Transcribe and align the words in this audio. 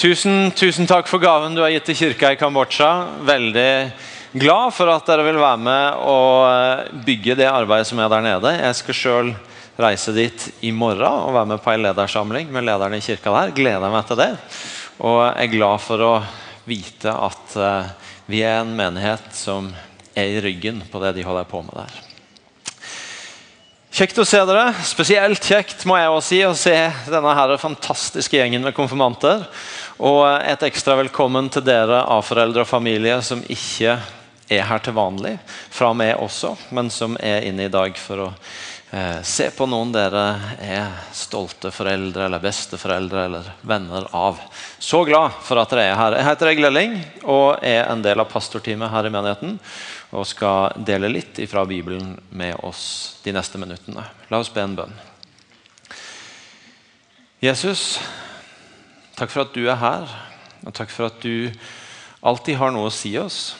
Tusen, 0.00 0.48
tusen 0.56 0.86
takk 0.88 1.10
for 1.10 1.20
gaven 1.20 1.52
du 1.52 1.60
har 1.60 1.74
gitt 1.74 1.90
til 1.90 1.96
kirka 1.98 2.30
i 2.32 2.36
Kambodsja. 2.40 2.88
Veldig 3.28 3.90
glad 4.40 4.72
for 4.72 4.88
at 4.88 5.04
dere 5.04 5.26
vil 5.26 5.36
være 5.36 5.60
med 5.60 5.98
og 6.08 6.46
eh, 6.48 6.86
bygge 7.04 7.36
det 7.36 7.50
arbeidet 7.50 7.90
som 7.90 8.00
er 8.00 8.08
der 8.08 8.24
nede. 8.24 8.54
Jeg 8.54 8.78
skal 8.78 8.96
sjøl 8.96 9.34
reise 9.76 10.14
dit 10.16 10.46
i 10.64 10.72
morgen 10.72 11.04
og 11.04 11.34
være 11.36 11.50
med 11.52 11.60
på 11.60 11.74
en 11.74 11.84
ledersamling 11.84 12.48
med 12.48 12.64
lederne 12.64 12.96
i 12.96 13.04
kirka 13.04 13.34
der. 13.34 13.52
Gleder 13.60 13.92
meg 13.92 14.08
til 14.08 14.22
det. 14.22 14.32
Og 15.04 15.20
jeg 15.26 15.50
er 15.50 15.52
glad 15.58 15.84
for 15.84 16.06
å 16.06 16.14
vite 16.64 17.12
at 17.28 17.58
eh, 17.60 18.14
vi 18.32 18.40
er 18.40 18.62
en 18.62 18.72
menighet 18.80 19.28
som 19.36 19.68
er 20.16 20.38
i 20.38 20.40
ryggen 20.40 20.80
på 20.88 21.04
det 21.04 21.18
de 21.18 21.28
holder 21.28 21.44
på 21.52 21.60
med 21.66 21.76
der. 21.76 22.06
Kjekt 24.00 24.16
å 24.22 24.24
se 24.24 24.38
dere. 24.48 24.70
Spesielt 24.86 25.44
kjekt 25.44 25.84
må 25.84 25.96
jeg 26.00 26.08
også 26.08 26.28
si 26.30 26.40
å 26.46 26.56
se 26.56 26.76
denne 27.10 27.36
her 27.36 27.52
fantastiske 27.60 28.38
gjengen 28.38 28.64
med 28.64 28.72
konfirmanter. 28.72 29.42
Og 30.00 30.24
et 30.32 30.62
ekstra 30.64 30.96
velkommen 30.96 31.50
til 31.52 31.64
dere 31.66 32.06
A-foreldre 32.08 32.64
og 32.64 32.70
familie 32.70 33.18
som 33.22 33.42
ikke 33.44 33.98
er 34.50 34.64
her 34.66 34.80
til 34.82 34.96
vanlig, 34.96 35.36
fra 35.70 35.92
meg 35.94 36.16
også, 36.18 36.54
men 36.74 36.88
som 36.90 37.18
er 37.20 37.44
inne 37.46 37.68
i 37.68 37.72
dag 37.72 37.98
for 38.00 38.24
å 38.24 38.30
Eh, 38.92 39.22
se 39.22 39.50
på 39.54 39.66
noen 39.70 39.92
dere 39.94 40.24
er 40.66 40.94
stolte 41.14 41.70
foreldre 41.70 42.24
eller 42.26 42.42
besteforeldre 42.42 43.24
eller 43.28 43.50
venner 43.62 44.08
av. 44.10 44.40
Så 44.82 45.04
glad 45.06 45.36
for 45.46 45.60
at 45.62 45.70
dere 45.70 45.84
er 45.92 45.98
her. 45.98 46.16
Jeg 46.18 46.26
heter 46.26 46.50
Egil 46.50 46.66
Elling 46.66 46.96
og 47.22 47.62
er 47.62 47.84
en 47.84 48.02
del 48.02 48.18
av 48.18 48.26
pastorteamet 48.32 48.90
her 48.90 49.06
i 49.06 49.12
menigheten. 49.14 49.54
Og 50.10 50.26
skal 50.26 50.74
dele 50.82 51.12
litt 51.12 51.38
fra 51.46 51.62
Bibelen 51.70 52.16
med 52.34 52.58
oss 52.66 53.20
de 53.22 53.36
neste 53.36 53.62
minuttene. 53.62 54.08
La 54.26 54.42
oss 54.42 54.50
be 54.50 54.64
en 54.64 54.74
bønn. 54.80 54.98
Jesus, 57.40 58.00
takk 59.20 59.32
for 59.34 59.44
at 59.44 59.52
du 59.52 59.66
er 59.68 59.76
her, 59.76 60.12
og 60.64 60.72
takk 60.72 60.92
for 60.94 61.10
at 61.10 61.18
du 61.20 61.50
alltid 62.24 62.56
har 62.56 62.72
noe 62.72 62.88
å 62.88 62.94
si 62.94 63.12
oss. 63.20 63.52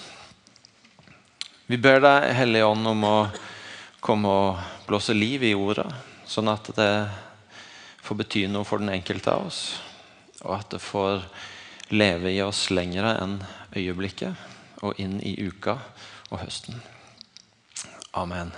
Vi 1.69 1.77
ber 1.77 2.01
deg, 2.01 2.31
Hellige 2.39 2.71
Ånd, 2.71 2.89
om 2.89 3.05
å 3.05 3.17
komme 4.01 4.33
og 4.33 4.87
blåse 4.87 5.13
liv 5.13 5.45
i 5.45 5.53
ordet, 5.53 5.85
sånn 6.25 6.49
at 6.49 6.73
det 6.79 6.89
får 8.01 8.21
bety 8.23 8.47
noe 8.49 8.65
for 8.65 8.81
den 8.81 8.95
enkelte 8.95 9.37
av 9.37 9.51
oss. 9.51 9.61
Og 10.47 10.57
at 10.57 10.73
det 10.73 10.81
får 10.81 11.29
leve 11.93 12.33
i 12.33 12.41
oss 12.41 12.71
lengre 12.73 13.13
enn 13.21 13.37
øyeblikket 13.77 14.81
og 14.81 14.97
inn 14.97 15.19
i 15.21 15.37
uka 15.45 15.77
og 16.31 16.41
høsten. 16.41 16.81
Amen. 18.17 18.55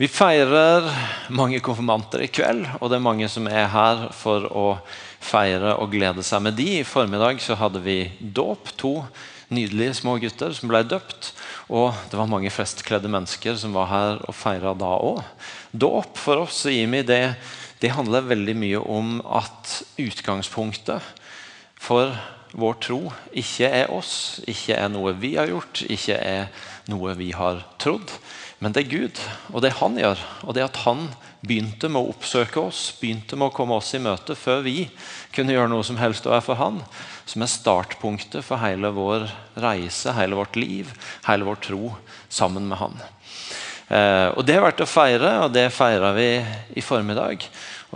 Vi 0.00 0.08
feirer 0.08 0.86
mange 1.36 1.58
konfirmanter 1.60 2.22
i 2.24 2.30
kveld, 2.32 2.64
og 2.80 2.88
det 2.88 2.96
er 2.96 3.04
mange 3.04 3.26
som 3.28 3.44
er 3.50 3.66
her 3.68 4.06
for 4.16 4.46
å 4.48 4.62
feire 5.20 5.76
og 5.76 5.92
glede 5.92 6.24
seg 6.26 6.42
med 6.44 6.56
de. 6.58 6.80
I 6.80 6.86
formiddag 6.86 7.42
så 7.44 7.58
hadde 7.60 7.82
vi 7.84 8.02
dåp. 8.20 8.72
To 8.80 8.94
nydelige 9.50 9.96
små 9.98 10.16
gutter 10.22 10.54
som 10.56 10.70
ble 10.70 10.82
døpt. 10.86 11.32
Og 11.70 11.94
det 12.10 12.18
var 12.18 12.30
mange 12.30 12.52
festkledde 12.54 13.10
mennesker 13.10 13.58
som 13.58 13.74
var 13.76 13.90
her 13.90 14.20
og 14.26 14.36
feira 14.36 14.74
da 14.78 14.90
òg. 14.98 15.22
Dåp 15.70 16.18
for 16.18 16.46
oss 16.46 16.64
i 16.70 16.80
IMI 16.84 17.02
det, 17.06 17.22
det 17.82 17.94
handler 17.94 18.28
veldig 18.28 18.56
mye 18.58 18.82
om 18.82 19.18
at 19.24 19.80
utgangspunktet 20.00 21.04
for 21.80 22.12
vår 22.50 22.78
tro 22.82 23.00
ikke 23.36 23.68
er 23.70 23.92
oss, 23.94 24.40
ikke 24.50 24.74
er 24.74 24.90
noe 24.90 25.14
vi 25.18 25.36
har 25.38 25.50
gjort, 25.50 25.84
ikke 25.86 26.16
er 26.18 26.48
noe 26.90 27.14
vi 27.18 27.30
har 27.36 27.62
trodd. 27.80 28.10
Men 28.60 28.74
det 28.76 28.82
er 28.82 28.92
Gud, 28.92 29.18
og 29.54 29.62
det 29.64 29.72
han 29.78 29.94
gjør. 29.96 30.20
Og 30.44 30.52
det 30.56 30.66
at 30.66 30.82
han 30.84 31.06
begynte 31.40 31.88
med 31.88 32.02
å 32.02 32.12
oppsøke 32.12 32.60
oss, 32.60 32.90
begynte 33.00 33.38
med 33.40 33.48
å 33.48 33.54
komme 33.56 33.78
oss 33.80 33.94
i 33.96 34.00
møte 34.02 34.36
før 34.36 34.60
vi 34.66 34.84
kunne 35.32 35.54
gjøre 35.54 35.70
noe 35.72 35.86
som 35.86 35.96
helst 35.96 36.26
å 36.28 36.34
være 36.34 36.44
for 36.44 36.60
han, 36.60 36.82
som 37.24 37.40
er 37.40 37.48
startpunktet 37.48 38.44
for 38.44 38.60
hele 38.60 38.92
vår 38.92 39.24
reise, 39.64 40.12
hele 40.12 40.36
vårt 40.36 40.58
liv, 40.60 40.92
hele 41.24 41.48
vår 41.48 41.62
tro 41.64 41.94
sammen 42.28 42.68
med 42.68 42.82
han. 42.82 43.00
Eh, 43.90 44.28
og 44.36 44.44
Det 44.44 44.58
er 44.58 44.64
verdt 44.66 44.84
å 44.84 44.88
feire, 44.88 45.30
og 45.46 45.54
det 45.56 45.70
feirer 45.72 46.12
vi 46.18 46.28
i 46.76 46.84
formiddag. 46.84 47.46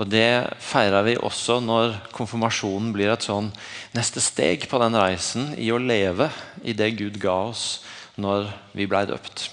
Og 0.00 0.08
det 0.10 0.48
feirer 0.64 1.04
vi 1.06 1.18
også 1.20 1.60
når 1.62 1.98
konfirmasjonen 2.16 2.88
blir 2.96 3.12
et 3.12 3.26
sånn 3.26 3.52
neste 3.94 4.22
steg 4.24 4.64
på 4.70 4.80
den 4.82 4.96
reisen 4.98 5.52
i 5.60 5.68
å 5.70 5.78
leve 5.78 6.30
i 6.64 6.72
det 6.72 6.94
Gud 6.96 7.20
ga 7.22 7.36
oss 7.52 7.84
når 8.16 8.48
vi 8.72 8.88
blei 8.90 9.04
døpt. 9.12 9.50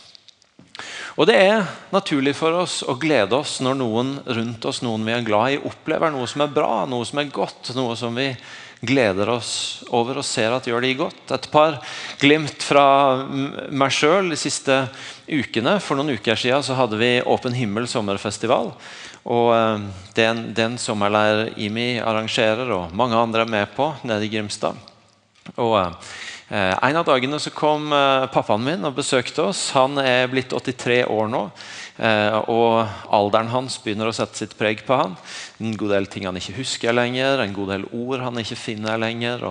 Og 1.20 1.28
Det 1.28 1.36
er 1.36 1.68
naturlig 1.92 2.34
for 2.38 2.56
oss 2.64 2.82
å 2.88 2.98
glede 3.00 3.36
oss 3.38 3.60
når 3.64 3.80
noen 3.82 4.12
rundt 4.26 4.66
oss 4.66 4.82
noen 4.86 5.06
vi 5.06 5.16
er 5.16 5.28
glad 5.28 5.56
i, 5.56 5.62
opplever 5.68 6.14
noe 6.14 6.28
som 6.30 6.46
er 6.46 6.54
bra, 6.54 6.86
noe 6.90 7.08
som 7.08 7.22
er 7.22 7.32
godt, 7.34 7.74
noe 7.76 7.96
som 8.00 8.16
vi 8.16 8.32
gleder 8.82 9.30
oss 9.30 9.84
over 9.94 10.18
og 10.18 10.26
ser 10.26 10.56
at 10.56 10.66
gjør 10.66 10.82
de 10.84 10.96
godt. 10.98 11.22
Et 11.36 11.48
par 11.54 11.78
glimt 12.22 12.66
fra 12.66 12.86
meg 13.70 13.94
sjøl 13.94 14.32
de 14.34 14.40
siste 14.40 14.78
ukene. 15.30 15.78
For 15.84 16.00
noen 16.00 16.18
uker 16.18 16.40
siden 16.40 16.66
så 16.66 16.78
hadde 16.80 16.98
vi 17.02 17.12
Åpen 17.22 17.56
himmel 17.56 17.88
sommerfestival. 17.90 18.74
Og 19.30 19.52
eh, 19.54 19.86
Den, 20.18 20.48
den 20.58 20.80
sommerleir 20.82 21.52
IMI 21.62 22.02
arrangerer, 22.02 22.74
og 22.74 22.96
mange 22.98 23.16
andre 23.16 23.46
er 23.46 23.54
med 23.54 23.76
på 23.78 23.92
nede 24.04 24.26
i 24.26 24.32
Grimstad. 24.34 24.80
Og 25.62 25.78
eh, 25.78 26.18
En 26.52 26.98
av 27.00 27.06
dagene 27.08 27.38
så 27.40 27.54
kom 27.56 27.94
eh, 27.96 28.26
pappaen 28.34 28.66
min 28.66 28.84
og 28.84 28.98
besøkte 28.98 29.46
oss. 29.48 29.70
Han 29.72 29.96
er 30.02 30.28
blitt 30.28 30.52
83 30.52 31.06
år 31.08 31.30
nå. 31.32 31.46
Eh, 32.02 32.36
og 32.50 32.88
alderen 33.14 33.52
hans 33.54 33.76
begynner 33.84 34.10
å 34.10 34.16
sette 34.16 34.40
sitt 34.40 34.56
preg 34.58 34.82
på 34.88 34.98
han. 34.98 35.14
En 35.62 35.76
god 35.78 35.94
del 35.94 36.08
ting 36.10 36.26
han 36.26 36.40
ikke 36.40 36.58
husker 36.58 36.96
lenger, 36.98 37.44
en 37.44 37.54
god 37.54 37.76
del 37.76 37.86
ord 37.94 38.24
han 38.26 38.42
ikke 38.42 38.58
finner 38.58 38.98
lenger. 39.02 39.46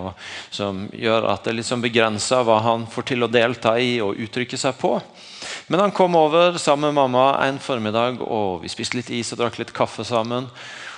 Som 0.50 0.88
gjør 0.90 1.28
at 1.30 1.44
det 1.44 1.52
er 1.52 1.60
litt 1.60 1.70
sånn 1.70 1.84
begrensa 1.84 2.42
hva 2.46 2.58
han 2.66 2.88
får 2.90 3.10
til 3.12 3.22
å 3.22 3.30
delta 3.30 3.76
i 3.78 4.00
og 4.02 4.18
uttrykke 4.18 4.58
seg 4.58 4.74
på. 4.80 4.96
Men 5.70 5.84
han 5.84 5.94
kom 5.94 6.18
over 6.18 6.58
sammen 6.58 6.90
med 6.90 6.98
mamma 6.98 7.26
en 7.46 7.60
formiddag, 7.62 8.18
og 8.20 8.64
vi 8.64 8.72
spiste 8.72 8.98
litt 8.98 9.12
is 9.14 9.30
og 9.32 9.44
drakk 9.44 9.60
litt 9.60 9.74
kaffe 9.76 10.04
sammen. 10.04 10.50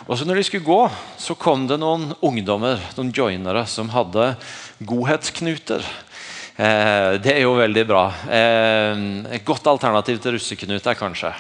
Og 0.09 0.17
så 0.19 0.27
når 0.27 0.41
de 0.41 0.47
skulle 0.49 0.67
gå, 0.67 0.81
så 1.21 1.37
kom 1.39 1.69
det 1.71 1.79
noen 1.79 2.15
ungdommer, 2.25 2.81
noen 2.97 3.13
joinere, 3.15 3.67
som 3.71 3.93
hadde 3.93 4.33
godhetsknuter. 4.89 5.85
Eh, 6.53 7.15
det 7.25 7.33
er 7.33 7.47
jo 7.47 7.55
veldig 7.57 7.83
bra. 7.89 8.03
Eh, 8.29 9.05
et 9.39 9.45
godt 9.45 9.67
alternativ 9.71 10.19
til 10.21 10.35
russeknuter, 10.37 10.97
kanskje. 10.99 11.31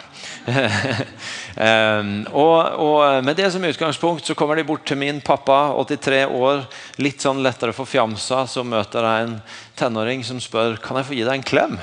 eh, 1.67 2.01
og, 2.33 2.57
og, 2.81 3.25
Med 3.25 3.37
det 3.37 3.51
som 3.53 3.65
utgangspunkt 3.65 4.25
så 4.25 4.37
kommer 4.39 4.57
de 4.57 4.65
bort 4.65 4.87
til 4.89 4.97
min 4.97 5.21
pappa, 5.21 5.67
83 5.77 6.25
år, 6.33 6.65
litt 7.05 7.21
sånn 7.21 7.43
lettere 7.45 7.77
forfjamsa. 7.77 8.47
Så 8.49 8.65
møter 8.65 9.05
jeg 9.05 9.29
en 9.29 9.37
tenåring 9.77 10.25
som 10.25 10.41
spør 10.41 10.81
kan 10.81 10.97
jeg 11.01 11.11
få 11.11 11.19
gi 11.19 11.29
deg 11.29 11.37
en 11.37 11.47
klem. 11.53 11.77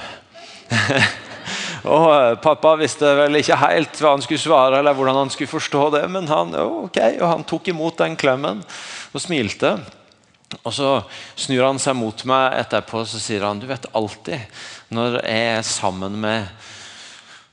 og 1.96 2.10
eh, 2.16 2.34
Pappa 2.42 2.74
visste 2.82 3.14
vel 3.22 3.44
ikke 3.44 3.62
helt 3.62 4.02
hva 4.02 4.16
han 4.18 4.26
skulle 4.26 4.42
svare, 4.42 4.82
eller 4.82 4.98
hvordan 4.98 5.22
han 5.22 5.34
skulle 5.34 5.54
forstå 5.54 5.86
det, 6.00 6.04
men 6.10 6.26
han, 6.34 6.58
ok, 6.58 7.00
og 7.22 7.30
han 7.30 7.46
tok 7.46 7.70
imot 7.70 8.02
den 8.02 8.18
klemmen 8.18 8.66
og 9.14 9.22
smilte. 9.22 9.78
Og 10.64 10.74
Så 10.74 10.90
snur 11.38 11.66
han 11.68 11.80
seg 11.82 11.98
mot 11.98 12.24
meg 12.30 12.58
etterpå 12.64 13.04
og 13.04 13.12
sier 13.12 13.46
han, 13.46 13.62
du 13.62 13.68
vet 13.70 13.86
alltid 13.94 14.62
når 14.96 15.20
jeg 15.22 15.50
er 15.60 15.66
sammen 15.68 16.18
med 16.22 16.48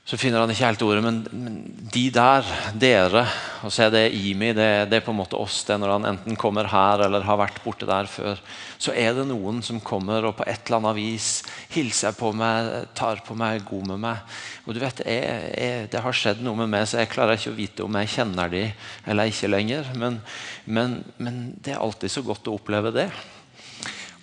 så 0.07 0.15
finner 0.15 0.39
han 0.39 0.51
ikke 0.53 0.63
helt 0.63 0.83
ordet, 0.85 1.01
men, 1.03 1.17
men 1.35 1.55
de 1.91 2.05
der, 2.15 2.47
dere, 2.79 3.25
og 3.67 3.73
så 3.75 3.83
er 3.83 3.89
det 3.91 4.03
Imi, 4.15 4.53
det, 4.55 4.67
det, 4.87 5.01
er 5.01 5.03
på 5.03 5.11
en 5.11 5.17
måte 5.19 5.35
oss. 5.35 5.57
det 5.67 5.75
Når 5.81 5.91
han 5.97 6.07
enten 6.13 6.37
kommer 6.39 6.69
her 6.71 7.03
eller 7.03 7.25
har 7.27 7.39
vært 7.41 7.59
borte 7.65 7.89
der 7.89 8.07
før, 8.07 8.39
så 8.79 8.95
er 8.95 9.17
det 9.17 9.25
noen 9.27 9.59
som 9.67 9.81
kommer 9.83 10.29
og 10.29 10.37
på 10.39 10.47
et 10.47 10.63
eller 10.63 10.79
annet 10.79 10.95
vis 11.01 11.27
hilser 11.73 12.15
på 12.15 12.31
meg, 12.39 12.87
tar 12.95 13.19
på 13.27 13.35
meg, 13.35 13.57
er 13.57 13.67
god 13.67 13.91
med 13.91 14.01
meg. 14.05 14.39
Og 14.63 14.77
du 14.77 14.79
vet, 14.85 15.03
jeg, 15.03 15.51
jeg, 15.59 15.91
Det 15.91 16.05
har 16.07 16.19
skjedd 16.21 16.39
noe 16.45 16.55
med 16.61 16.71
meg, 16.71 16.87
så 16.87 17.01
jeg 17.01 17.11
klarer 17.11 17.35
ikke 17.35 17.51
å 17.51 17.59
vite 17.59 17.83
om 17.83 17.99
jeg 17.99 18.13
kjenner 18.15 18.55
de 18.55 18.63
eller 19.11 19.27
ikke 19.33 19.51
lenger. 19.51 19.91
Men, 19.99 20.21
men, 20.63 21.01
men 21.19 21.43
det 21.59 21.75
er 21.75 21.83
alltid 21.83 22.15
så 22.15 22.23
godt 22.23 22.47
å 22.47 22.55
oppleve 22.55 22.95
det. 22.95 23.09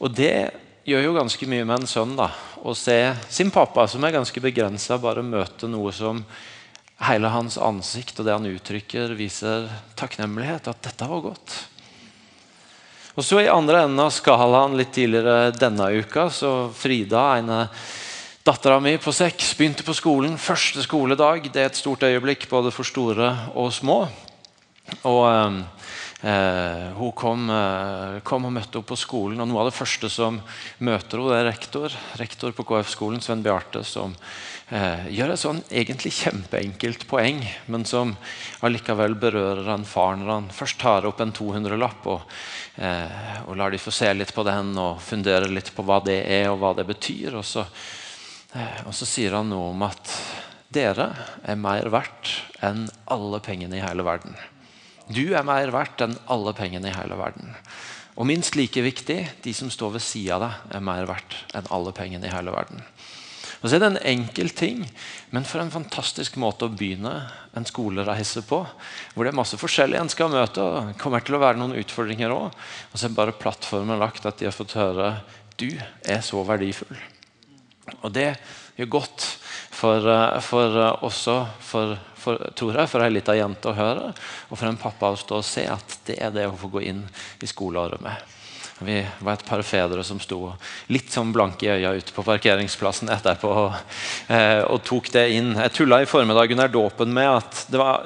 Og 0.01 0.17
det 0.17 0.37
gjør 0.89 1.11
jo 1.11 1.17
ganske 1.21 1.53
mye 1.53 1.69
med 1.69 1.83
en 1.83 1.93
sønn. 1.93 2.17
da, 2.17 2.33
Å 2.65 2.73
se 2.73 2.97
sin 3.29 3.51
pappa, 3.53 3.85
som 3.85 4.05
er 4.07 4.15
ganske 4.15 4.41
begrensa, 4.41 4.97
bare 4.97 5.21
møte 5.21 5.69
noe 5.69 5.91
som 5.93 6.23
hele 7.05 7.29
hans 7.29 7.59
ansikt 7.61 8.23
og 8.23 8.25
det 8.25 8.33
han 8.33 8.49
uttrykker, 8.49 9.13
viser 9.19 9.67
takknemlighet. 10.01 10.71
At 10.73 10.81
dette 10.87 11.09
var 11.11 11.21
godt. 11.27 11.59
Og 13.15 13.27
så 13.27 13.43
I 13.43 13.51
andre 13.53 13.85
enden 13.85 14.01
av 14.01 14.15
skalaen 14.17 14.79
litt 14.79 14.95
tidligere 14.97 15.53
denne 15.53 15.91
uka, 15.93 16.31
så 16.33 16.55
Frida, 16.73 17.27
ene 17.37 17.67
dattera 18.49 18.81
mi 18.81 18.97
på 18.97 19.13
seks, 19.13 19.53
begynte 19.59 19.85
på 19.85 19.93
skolen. 19.97 20.41
Første 20.41 20.81
skoledag. 20.89 21.51
Det 21.53 21.61
er 21.61 21.69
et 21.69 21.79
stort 21.79 22.09
øyeblikk 22.09 22.49
både 22.49 22.73
for 22.73 22.89
store 22.89 23.35
og 23.53 23.75
små. 23.77 24.07
Og... 25.05 25.25
Eh, 25.29 25.84
hun 26.25 27.12
kom, 27.12 27.50
eh, 27.53 28.21
kom, 28.25 28.47
og 28.49 28.55
møtte 28.56 28.81
opp 28.81 28.87
på 28.88 28.97
skolen, 28.97 29.43
og 29.43 29.49
noe 29.50 29.61
av 29.61 29.69
det 29.69 29.76
første 29.76 30.09
som 30.09 30.38
møter 30.81 31.21
henne, 31.21 31.37
er 31.37 31.49
rektor. 31.50 31.93
Rektor 32.17 32.55
på 32.56 32.65
KF-skolen, 32.65 33.21
Sven 33.21 33.43
Bjarte, 33.44 33.82
som 33.85 34.15
eh, 34.71 35.05
gjør 35.12 35.35
et 35.35 35.43
sånn 35.43 35.61
egentlig 35.69 36.15
kjempeenkelt 36.17 37.05
poeng, 37.11 37.43
men 37.69 37.85
som 37.85 38.15
allikevel 38.65 39.19
berører 39.21 39.69
han 39.69 39.85
far 39.85 40.17
når 40.17 40.32
han 40.32 40.49
først 40.55 40.81
tar 40.81 41.09
opp 41.11 41.21
en 41.21 41.35
200-lapp 41.37 42.09
og, 42.15 42.25
eh, 42.81 43.44
og, 43.44 43.53
lar 43.61 43.75
de 43.75 43.82
få 43.82 43.93
se 43.93 44.09
litt 44.17 44.32
på 44.35 44.47
den 44.49 44.73
og 44.81 45.03
fundere 45.05 45.50
litt 45.50 45.75
på 45.77 45.85
hva 45.85 46.00
det 46.05 46.23
er 46.25 46.49
og 46.53 46.62
hva 46.62 46.73
det 46.79 46.88
betyr. 46.88 47.37
Og 47.37 47.44
så, 47.44 47.67
eh, 48.56 48.81
og 48.87 48.97
så 48.97 49.09
sier 49.09 49.37
han 49.37 49.53
noe 49.53 49.75
om 49.75 49.87
at 49.91 50.17
dere 50.75 51.12
er 51.44 51.61
mer 51.61 51.93
verdt 51.93 52.32
enn 52.65 52.88
alle 53.12 53.44
pengene 53.44 53.79
i 53.79 53.85
hele 53.85 54.06
verden. 54.06 54.35
Du 55.12 55.35
er 55.35 55.45
mer 55.47 55.73
verdt 55.75 56.05
enn 56.05 56.17
alle 56.33 56.55
pengene 56.56 56.89
i 56.89 56.97
hele 56.97 57.19
verden. 57.21 57.53
Og 58.15 58.29
minst 58.31 58.55
like 58.56 58.81
viktig, 58.85 59.19
de 59.43 59.53
som 59.56 59.73
står 59.73 59.97
ved 59.97 60.05
sida 60.05 60.39
av 60.39 60.45
deg, 60.45 60.62
er 60.79 60.87
mer 60.87 61.09
verdt 61.11 61.37
enn 61.56 61.69
alle 61.75 61.93
pengene 61.97 62.29
i 62.29 62.33
hele 62.33 62.55
verden. 62.55 62.85
Og 63.65 63.71
så 63.71 63.79
er 63.79 63.81
det 63.81 63.89
en 63.95 64.06
enkel 64.11 64.51
ting, 64.53 64.83
men 65.33 65.47
for 65.49 65.62
en 65.62 65.73
fantastisk 65.73 66.37
måte 66.41 66.67
å 66.67 66.73
begynne 66.73 67.15
en 67.56 67.65
skolereise 67.65 68.43
på. 68.45 68.59
Hvor 69.15 69.25
det 69.25 69.33
er 69.33 69.39
masse 69.39 69.56
forskjellig 69.61 69.97
en 70.03 70.12
skal 70.12 70.33
møte, 70.33 70.61
og 70.61 70.91
det 70.91 70.99
kommer 71.01 71.25
til 71.25 71.39
å 71.39 71.41
være 71.41 71.61
noen 71.61 71.79
utfordringer 71.81 72.35
òg. 72.35 72.53
Og 72.93 73.01
så 73.01 73.09
er 73.09 73.17
bare 73.17 73.37
plattformen 73.41 74.01
lagt 74.03 74.29
at 74.29 74.37
de 74.41 74.51
har 74.51 74.56
fått 74.56 74.77
høre 74.77 75.15
du 75.56 75.71
er 76.05 76.21
så 76.27 76.43
verdifull. 76.45 76.97
Og 78.03 78.12
det 78.15 78.35
gjør 78.79 78.91
godt 78.99 79.25
for, 79.75 80.09
eh, 80.09 80.41
for 80.45 80.79
eh, 80.81 81.05
også 81.06 81.37
for, 81.61 81.97
for, 82.25 82.41
tror 82.56 82.81
jeg, 82.81 82.91
for 82.91 83.05
ei 83.05 83.12
lita 83.12 83.37
jente 83.38 83.71
å 83.71 83.76
høre, 83.76 84.12
og 84.49 84.56
for 84.56 84.71
en 84.71 84.81
pappa 84.81 85.12
å 85.12 85.21
stå 85.21 85.43
og 85.43 85.47
se 85.47 85.69
at 85.71 85.99
det 86.09 86.19
er 86.25 86.32
det 86.35 86.49
å 86.49 86.56
få 86.59 86.73
gå 86.73 86.87
inn 86.88 87.05
i 87.44 87.50
skoleåret 87.50 88.03
med. 88.05 88.35
Vi 88.79 89.06
var 89.19 89.37
et 89.37 89.44
par 89.47 89.62
fedre 89.62 90.03
som 90.05 90.19
sto 90.19 90.49
litt 90.91 91.12
sånn 91.15 91.31
blanke 91.32 91.62
i 91.62 91.71
øya 91.76 91.93
ute 91.94 92.12
på 92.12 92.25
parkeringsplassen 92.26 93.11
etterpå 93.15 93.47
og, 93.49 93.76
eh, 94.26 94.62
og 94.67 94.82
tok 94.82 95.12
det 95.15 95.29
inn. 95.37 95.53
Jeg 95.55 95.73
tulla 95.76 96.00
i 96.03 96.09
formiddag 96.11 96.50
under 96.56 96.73
dåpen 96.73 97.15
med 97.15 97.31
at 97.31 97.61
det 97.71 97.79
var 97.79 98.03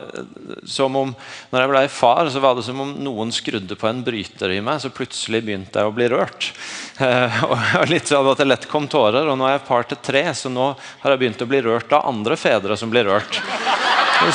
som 0.69 0.99
om 1.01 1.15
når 1.51 1.65
jeg 1.65 1.73
ble 1.73 1.83
far, 1.89 2.29
så 2.29 2.43
var 2.45 2.59
det 2.59 2.67
som 2.69 2.85
om 2.85 2.93
noen 3.01 3.33
skrudde 3.33 3.79
på 3.81 3.89
en 3.89 4.05
bryter 4.05 4.53
i 4.53 4.61
meg, 4.61 4.83
så 4.85 4.93
plutselig 4.93 5.41
begynte 5.47 5.81
jeg 5.81 5.89
å 5.89 5.97
bli 5.97 6.11
rørt. 6.13 6.53
Eh, 7.01 7.43
og 7.49 7.89
litt 7.89 8.13
sånn 8.13 8.29
at 8.29 8.43
det 8.43 8.51
lett 8.51 8.69
kom 8.69 8.91
tårer. 8.93 9.25
Og 9.25 9.41
nå 9.41 9.49
er 9.49 9.57
jeg 9.57 9.69
par 9.71 9.89
til 9.89 10.03
tre, 10.05 10.27
så 10.37 10.53
nå 10.53 10.75
har 10.77 11.15
jeg 11.15 11.25
begynt 11.25 11.45
å 11.47 11.49
bli 11.49 11.65
rørt 11.65 11.97
av 11.97 12.09
andre 12.13 12.37
fedre 12.37 12.77
som 12.77 12.93
blir 12.93 13.09
rørt. 13.09 13.41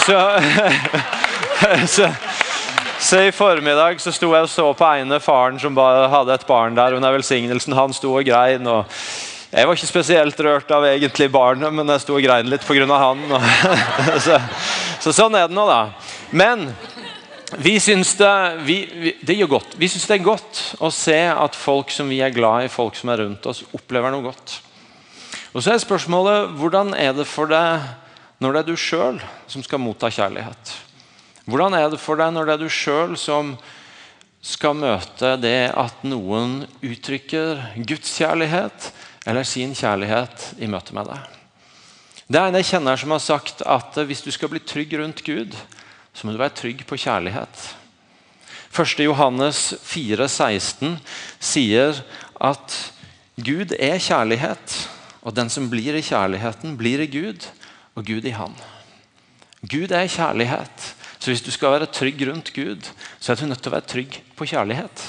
Så, 0.04 0.20
så 1.96 2.10
så 3.04 3.20
I 3.20 3.32
formiddag 3.36 4.00
så 4.00 4.14
sto 4.16 4.30
jeg 4.32 4.46
og 4.46 4.50
så 4.50 4.64
på 4.80 4.88
ene 4.96 5.18
faren 5.20 5.58
som 5.60 5.76
bare 5.76 6.06
hadde 6.08 6.38
et 6.38 6.46
barn 6.48 6.78
der 6.78 6.96
under 6.96 7.12
velsignelsen. 7.12 7.76
Han 7.76 7.92
sto 7.92 8.14
og 8.16 8.24
grein. 8.24 8.64
og 8.64 8.86
Jeg 9.52 9.68
var 9.68 9.76
ikke 9.76 9.90
spesielt 9.90 10.40
rørt 10.40 10.72
av 10.72 10.86
egentlig 10.88 11.28
barnet, 11.34 11.74
men 11.76 11.92
jeg 11.92 12.04
sto 12.06 12.16
og 12.16 12.24
grein 12.24 12.48
litt 12.48 12.64
pga. 12.64 12.88
han. 12.88 13.26
så, 14.26 14.40
så, 15.04 15.12
sånn 15.12 15.36
er 15.36 15.50
det 15.52 15.58
nå, 15.58 15.66
da. 15.68 15.82
Men 16.32 16.70
vi 17.60 17.76
syns 17.84 18.16
det, 18.22 18.32
vi, 18.64 18.78
vi, 18.88 19.16
det 19.20 19.36
gjør 19.42 19.52
godt. 19.58 19.76
Vi 19.78 19.92
syns 19.92 20.08
det 20.08 20.16
er 20.22 20.30
godt 20.30 20.62
å 20.80 20.90
se 20.96 21.20
at 21.28 21.60
folk 21.60 21.92
som 21.92 22.08
vi 22.08 22.22
er 22.24 22.32
glad 22.32 22.70
i, 22.70 22.72
folk 22.72 22.96
som 22.96 23.12
er 23.12 23.26
rundt 23.26 23.52
oss, 23.52 23.66
opplever 23.76 24.16
noe 24.16 24.24
godt. 24.30 24.62
Og 25.52 25.60
så 25.60 25.76
er 25.76 25.84
spørsmålet 25.84 26.56
hvordan 26.56 26.96
er 26.96 27.12
det 27.20 27.28
for 27.28 27.52
deg 27.52 27.84
når 28.44 28.58
det 28.58 28.62
er 28.64 28.72
du 28.74 28.80
sjøl 28.80 29.22
som 29.48 29.64
skal 29.64 29.80
motta 29.80 30.10
kjærlighet? 30.12 30.74
Hvordan 31.48 31.78
er 31.78 31.88
det 31.92 32.02
for 32.02 32.20
deg 32.20 32.34
når 32.36 32.50
det 32.50 32.56
er 32.58 32.64
du 32.66 32.72
sjøl 32.72 33.16
som 33.20 33.54
skal 34.44 34.76
møte 34.76 35.38
det 35.40 35.72
at 35.80 36.04
noen 36.04 36.66
uttrykker 36.84 37.62
Guds 37.88 38.18
kjærlighet 38.20 38.90
eller 39.24 39.48
sin 39.48 39.72
kjærlighet 39.76 40.50
i 40.60 40.68
møte 40.68 40.96
med 40.96 41.08
deg? 41.14 41.40
Det 42.28 42.40
er 42.40 42.50
en 42.50 42.60
jeg 42.60 42.70
kjenner 42.72 43.00
som 43.00 43.16
har 43.16 43.24
sagt 43.24 43.64
at 43.68 44.00
hvis 44.08 44.24
du 44.26 44.32
skal 44.36 44.52
bli 44.52 44.64
trygg 44.64 44.96
rundt 45.00 45.24
Gud, 45.24 45.56
så 46.14 46.28
må 46.28 46.36
du 46.36 46.42
være 46.42 46.56
trygg 46.56 46.84
på 46.88 47.00
kjærlighet. 47.00 47.64
1. 48.74 49.04
Johannes 49.06 49.66
4, 49.86 50.28
16 50.28 50.96
sier 51.44 52.00
at 52.42 52.78
Gud 53.38 53.76
er 53.78 54.00
kjærlighet, 54.02 54.78
og 55.24 55.36
den 55.36 55.52
som 55.52 55.70
blir 55.70 55.96
i 55.96 56.06
kjærligheten, 56.06 56.76
blir 56.80 57.04
i 57.04 57.12
Gud, 57.12 57.46
og 57.96 58.06
Gud 58.08 58.26
i 58.26 58.36
Han. 58.36 58.56
Gud 59.70 59.92
er 59.92 60.10
kjærlighet. 60.12 60.94
Så 61.20 61.32
hvis 61.32 61.44
du 61.46 61.52
skal 61.56 61.78
være 61.78 61.92
trygg 61.94 62.20
rundt 62.28 62.52
Gud, 62.56 62.90
så 63.20 63.32
er 63.32 63.40
du 63.40 63.46
nødt 63.48 63.62
til 63.64 63.72
å 63.72 63.76
være 63.78 63.92
trygg 63.94 64.18
på 64.36 64.48
kjærlighet. 64.50 65.04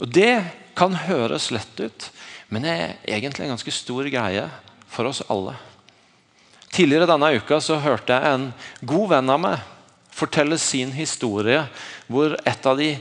Og 0.00 0.08
Det 0.10 0.34
kan 0.74 0.94
høres 1.06 1.50
lett 1.52 1.80
ut, 1.80 2.06
men 2.48 2.64
det 2.64 2.70
er 2.72 2.94
egentlig 3.04 3.44
en 3.44 3.54
ganske 3.54 3.74
stor 3.74 4.06
greie 4.10 4.46
for 4.88 5.06
oss 5.06 5.20
alle. 5.28 5.54
Tidligere 6.72 7.08
denne 7.10 7.34
uka 7.36 7.58
så 7.60 7.78
hørte 7.82 8.16
jeg 8.16 8.34
en 8.34 8.48
god 8.86 9.10
venn 9.12 9.30
av 9.30 9.42
meg 9.42 9.68
fortelle 10.20 10.58
sin 10.58 10.92
historie, 10.92 11.62
hvor 12.10 12.36
et 12.46 12.66
av 12.66 12.78
de 12.78 12.94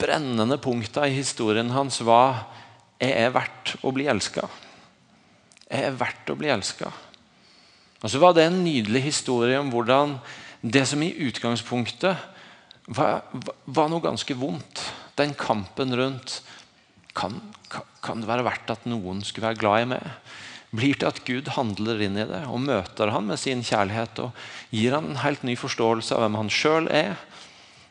brennende 0.00 0.58
punktene 0.60 1.10
i 1.10 1.18
historien 1.20 1.70
hans 1.72 2.00
var 2.04 2.46
jeg 3.00 3.14
er 3.16 3.32
verdt 3.32 3.76
å 3.86 3.92
bli 3.96 4.08
elska. 4.12 4.44
Jeg 5.70 5.86
er 5.86 5.96
verdt 5.96 6.32
å 6.32 6.36
bli 6.36 6.50
elska. 6.52 6.90
Og 8.00 8.12
så 8.12 8.20
var 8.20 8.36
det 8.36 8.46
en 8.46 8.62
nydelig 8.64 9.02
historie 9.10 9.58
om 9.60 9.70
hvordan 9.72 10.16
det 10.60 10.86
som 10.88 11.02
i 11.04 11.12
utgangspunktet 11.28 12.16
var, 12.90 13.22
var 13.64 13.90
noe 13.90 14.02
ganske 14.04 14.34
vondt, 14.36 14.82
den 15.20 15.34
kampen 15.38 15.92
rundt 15.96 16.40
kan, 17.16 17.40
kan, 18.00 18.22
det 18.22 18.28
være 18.28 18.46
verdt 18.46 18.72
at 18.72 18.86
noen 18.88 19.20
skulle 19.26 19.50
være 19.50 19.60
glad 19.60 19.82
i 19.82 19.88
meg? 19.92 20.06
Blir 20.70 20.94
til 20.94 21.10
at 21.10 21.24
Gud 21.26 21.50
handler 21.56 22.00
inn 22.04 22.18
i 22.20 22.28
det 22.28 22.44
og 22.46 22.62
møter 22.62 23.10
han 23.10 23.26
med 23.26 23.40
sin 23.42 23.64
kjærlighet 23.66 24.22
og 24.22 24.44
gir 24.70 24.94
han 24.94 25.10
en 25.10 25.22
helt 25.24 25.42
ny 25.46 25.56
forståelse 25.58 26.14
av 26.14 26.24
hvem 26.24 26.38
han 26.38 26.52
sjøl 26.54 26.86
er. 26.94 27.16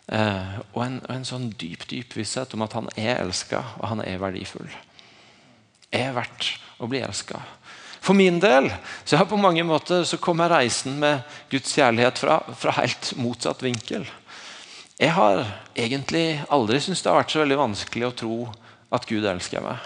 Eh, 0.09 0.55
og, 0.71 0.79
en, 0.85 0.99
en, 1.11 1.27
sånn 1.27 1.51
dyp 1.59 1.83
dyp 1.91 2.15
visshet 2.17 2.55
om 2.55 2.63
at 2.65 2.73
han 2.77 2.87
er 2.95 3.19
elska 3.19 3.61
og 3.81 3.89
han 3.91 4.01
er 4.05 4.21
verdifull. 4.23 4.71
Er 5.93 6.15
verdt 6.15 6.53
å 6.79 6.87
bli 6.89 7.03
elska. 7.03 7.43
For 7.99 8.15
min 8.15 8.39
del 8.39 8.69
så 9.03 9.19
har 9.19 9.27
på 9.29 9.39
mange 9.39 9.63
måter 9.67 10.05
så 10.07 10.19
kom 10.21 10.39
jeg 10.43 10.53
reisen 10.53 10.97
med 11.01 11.21
Guds 11.51 11.75
kjærlighet 11.75 12.21
fra, 12.21 12.39
fra 12.55 12.75
helt 12.79 13.11
motsatt 13.19 13.63
vinkel. 13.65 14.07
Jeg 14.99 15.15
har 15.15 15.45
egentlig 15.79 16.41
aldri 16.51 16.79
syntes 16.83 17.03
det 17.03 17.11
har 17.11 17.21
vært 17.21 17.31
så 17.35 17.43
veldig 17.43 17.59
vanskelig 17.59 18.07
å 18.07 18.15
tro 18.23 18.35
at 18.95 19.05
Gud 19.07 19.27
elsker 19.27 19.63
meg. 19.63 19.79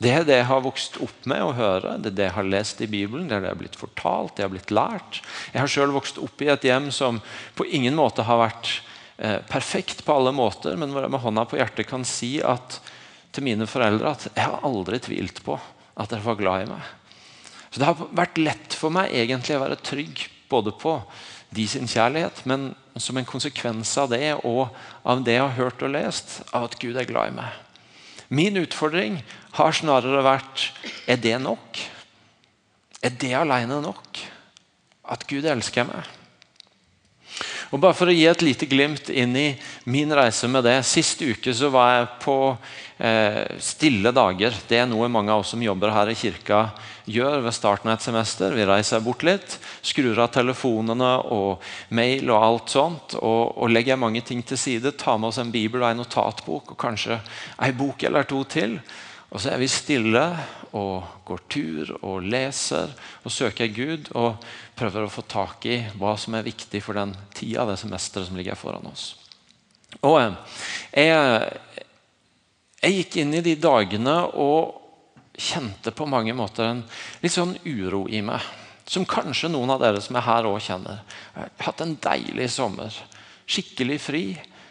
Det 0.00 0.10
er 0.16 0.24
det 0.24 0.38
jeg 0.38 0.48
har 0.48 0.62
vokst 0.64 0.94
opp 1.04 1.26
med 1.28 1.42
å 1.44 1.52
høre, 1.52 1.98
det 2.00 2.14
er 2.14 2.16
det 2.16 2.26
jeg 2.30 2.36
har 2.38 2.46
lest 2.48 2.78
i 2.80 2.88
Bibelen, 2.88 3.26
det 3.28 3.36
er 3.36 3.42
det 3.42 3.50
jeg 3.50 3.54
har 3.54 3.60
blitt 3.60 3.76
fortalt, 3.76 4.32
det 4.32 4.42
jeg 4.42 4.48
har 4.48 4.54
blitt 4.54 4.72
lært. 4.72 5.18
Jeg 5.52 5.60
har 5.60 5.72
selv 5.74 5.98
vokst 5.98 6.20
opp 6.22 6.40
i 6.40 6.48
et 6.48 6.64
hjem 6.64 6.88
som 6.94 7.18
på 7.58 7.66
ingen 7.68 7.98
måte 7.98 8.24
har 8.24 8.40
vært 8.40 8.70
eh, 9.18 9.36
perfekt 9.50 10.00
på 10.06 10.16
alle 10.16 10.32
måter, 10.32 10.78
men 10.80 10.94
hvor 10.94 11.04
jeg 11.04 11.12
med 11.12 11.22
hånda 11.26 11.44
på 11.50 11.60
hjertet 11.60 11.90
kan 11.90 12.06
si 12.08 12.38
at, 12.40 12.80
til 13.30 13.44
mine 13.44 13.68
foreldre 13.68 14.14
at 14.14 14.24
jeg 14.30 14.46
har 14.46 14.64
aldri 14.64 15.02
tvilt 15.04 15.44
på 15.44 15.58
at 15.60 16.08
dere 16.14 16.24
var 16.24 16.40
glad 16.40 16.64
i 16.64 16.70
meg. 16.72 16.88
Så 17.70 17.80
Det 17.80 17.86
har 17.86 18.06
vært 18.10 18.38
lett 18.38 18.74
for 18.74 18.90
meg 18.90 19.14
egentlig 19.14 19.56
å 19.56 19.62
være 19.62 19.82
trygg 19.82 20.24
både 20.50 20.74
på 20.74 20.96
de 21.54 21.66
sin 21.70 21.86
kjærlighet, 21.90 22.42
men 22.46 22.72
som 22.98 23.16
en 23.18 23.26
konsekvens 23.26 23.92
av 23.98 24.10
det 24.10 24.34
og 24.46 24.68
av 25.06 25.22
det 25.26 25.36
jeg 25.38 25.44
har 25.46 25.58
hørt 25.58 25.82
og 25.86 25.94
lest, 25.94 26.40
av 26.54 26.68
at 26.68 26.78
Gud 26.82 26.98
er 26.98 27.08
glad 27.08 27.30
i 27.30 27.36
meg. 27.38 27.58
Min 28.30 28.58
utfordring 28.60 29.18
har 29.58 29.74
snarere 29.74 30.22
vært 30.22 30.68
er 31.10 31.18
det 31.18 31.38
nok? 31.42 31.80
Er 33.02 33.14
det 33.18 33.34
alene 33.34 33.80
nok? 33.82 34.20
At 35.10 35.26
Gud 35.26 35.46
elsker 35.50 35.88
meg? 35.88 36.06
Og 37.70 37.78
bare 37.78 37.94
For 37.94 38.10
å 38.10 38.14
gi 38.14 38.26
et 38.26 38.42
lite 38.42 38.66
glimt 38.70 39.10
inn 39.14 39.34
i 39.38 39.48
min 39.90 40.10
reise 40.14 40.48
med 40.50 40.64
det. 40.66 40.80
Sist 40.86 41.22
uke 41.22 41.54
så 41.54 41.70
var 41.70 41.92
jeg 41.92 42.08
på 42.24 42.36
eh, 42.98 43.42
stille 43.62 44.10
dager. 44.14 44.56
Det 44.68 44.80
er 44.82 44.88
noe 44.90 45.10
mange 45.10 45.30
av 45.30 45.44
oss 45.44 45.52
som 45.54 45.62
jobber 45.62 45.94
her 45.94 46.10
i 46.10 46.18
kirka 46.18 46.64
gjør 47.10 47.42
ved 47.44 47.54
starten 47.56 47.90
av 47.90 47.98
et 47.98 48.06
semester. 48.06 48.54
Vi 48.56 48.66
reiser 48.68 49.02
bort 49.04 49.24
litt, 49.26 49.58
skrur 49.86 50.18
av 50.22 50.30
telefonene 50.34 51.10
og 51.34 51.62
mail 51.96 52.30
og 52.30 52.46
alt 52.46 52.74
sånt. 52.74 53.18
Og, 53.18 53.58
og 53.58 53.72
legger 53.72 54.00
mange 54.00 54.22
ting 54.26 54.42
til 54.46 54.60
side. 54.60 54.94
Tar 54.98 55.20
med 55.20 55.32
oss 55.32 55.40
en 55.42 55.52
bibel 55.54 55.82
og 55.82 55.90
en 55.90 56.02
notatbok 56.04 56.74
og 56.74 56.80
kanskje 56.80 57.20
ei 57.62 57.72
bok 57.76 58.06
eller 58.08 58.28
to 58.30 58.42
til. 58.48 58.78
Og 59.30 59.38
så 59.38 59.52
er 59.52 59.60
vi 59.62 59.70
stille 59.70 60.24
og 60.74 61.22
går 61.26 61.42
tur 61.50 61.92
og 62.00 62.26
leser 62.26 62.90
og 63.22 63.34
søker 63.34 63.70
Gud 63.74 64.10
og 64.18 64.42
prøver 64.78 65.06
å 65.06 65.12
få 65.12 65.22
tak 65.30 65.66
i 65.70 65.80
hva 65.98 66.16
som 66.18 66.34
er 66.38 66.46
viktig 66.46 66.82
for 66.82 66.98
den 66.98 67.14
tida, 67.34 67.66
det 67.66 67.78
semesteret 67.78 68.28
som 68.28 68.38
ligger 68.38 68.58
foran 68.58 68.90
oss. 68.90 69.12
Og 70.06 70.18
eh, 70.22 70.34
jeg, 71.02 71.84
jeg 72.82 72.98
gikk 72.98 73.18
inn 73.22 73.34
i 73.38 73.44
de 73.44 73.56
dagene 73.58 74.16
og 74.38 74.80
kjente 75.40 75.92
på 75.96 76.06
mange 76.08 76.34
måter 76.36 76.68
en 76.68 76.82
litt 77.22 77.34
sånn 77.34 77.56
uro 77.64 78.04
i 78.12 78.20
meg. 78.24 78.44
Som 78.90 79.06
kanskje 79.08 79.50
noen 79.52 79.70
av 79.70 79.82
dere 79.82 80.00
som 80.02 80.18
er 80.18 80.26
her 80.26 80.48
òg 80.50 80.58
kjenner. 80.64 81.02
Jeg 81.34 81.46
har 81.46 81.66
hatt 81.68 81.82
en 81.84 81.96
deilig 82.02 82.48
sommer. 82.50 82.94
Skikkelig 83.50 83.98
fri. 84.02 84.24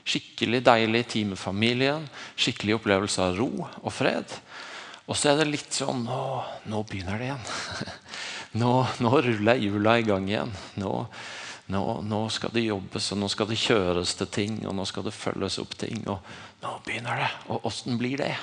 Skikkelig 0.10 0.62
deilig 0.66 1.06
tid 1.14 1.32
med 1.32 1.40
familien. 1.40 2.06
Skikkelig 2.36 2.80
opplevelse 2.80 3.24
av 3.24 3.40
ro 3.40 3.52
og 3.64 3.92
fred. 3.96 4.36
Og 5.10 5.18
så 5.18 5.32
er 5.32 5.40
det 5.40 5.50
litt 5.50 5.74
sånn 5.74 6.04
Nå, 6.06 6.22
nå 6.70 6.84
begynner 6.90 7.18
det 7.18 7.32
igjen. 7.32 7.48
Nå, 8.60 8.72
nå 8.98 9.10
ruller 9.22 9.60
hjula 9.62 10.00
i 10.00 10.06
gang 10.08 10.26
igjen. 10.26 10.52
Nå, 10.82 10.94
nå, 11.70 11.84
nå, 12.02 12.22
skal 12.34 12.50
det 12.54 12.64
jobbes, 12.66 13.12
og 13.14 13.20
nå 13.22 13.28
skal 13.30 13.46
det 13.52 13.60
kjøres 13.62 14.16
til 14.18 14.30
ting, 14.34 14.56
og 14.66 14.74
nå 14.74 14.88
skal 14.90 15.06
det 15.06 15.14
følges 15.14 15.60
opp 15.62 15.76
ting. 15.78 16.02
Og 16.10 16.18
nå 16.64 16.72
begynner 16.86 17.22
det. 17.22 17.28
Og 17.54 17.68
åssen 17.70 18.00
blir 18.02 18.18
det? 18.18 18.34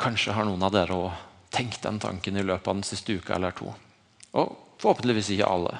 Kanskje 0.00 0.34
har 0.36 0.48
noen 0.48 0.62
av 0.64 0.72
dere 0.74 0.96
òg 0.96 1.26
tenkt 1.50 1.82
den 1.84 1.98
tanken 2.00 2.38
i 2.38 2.46
løpet 2.46 2.68
av 2.70 2.78
den 2.78 2.86
siste 2.86 3.16
uka 3.18 3.34
eller 3.36 3.54
to. 3.56 3.72
Og 4.38 4.54
forhåpentligvis 4.80 5.32
ikke 5.34 5.50
alle. 5.50 5.74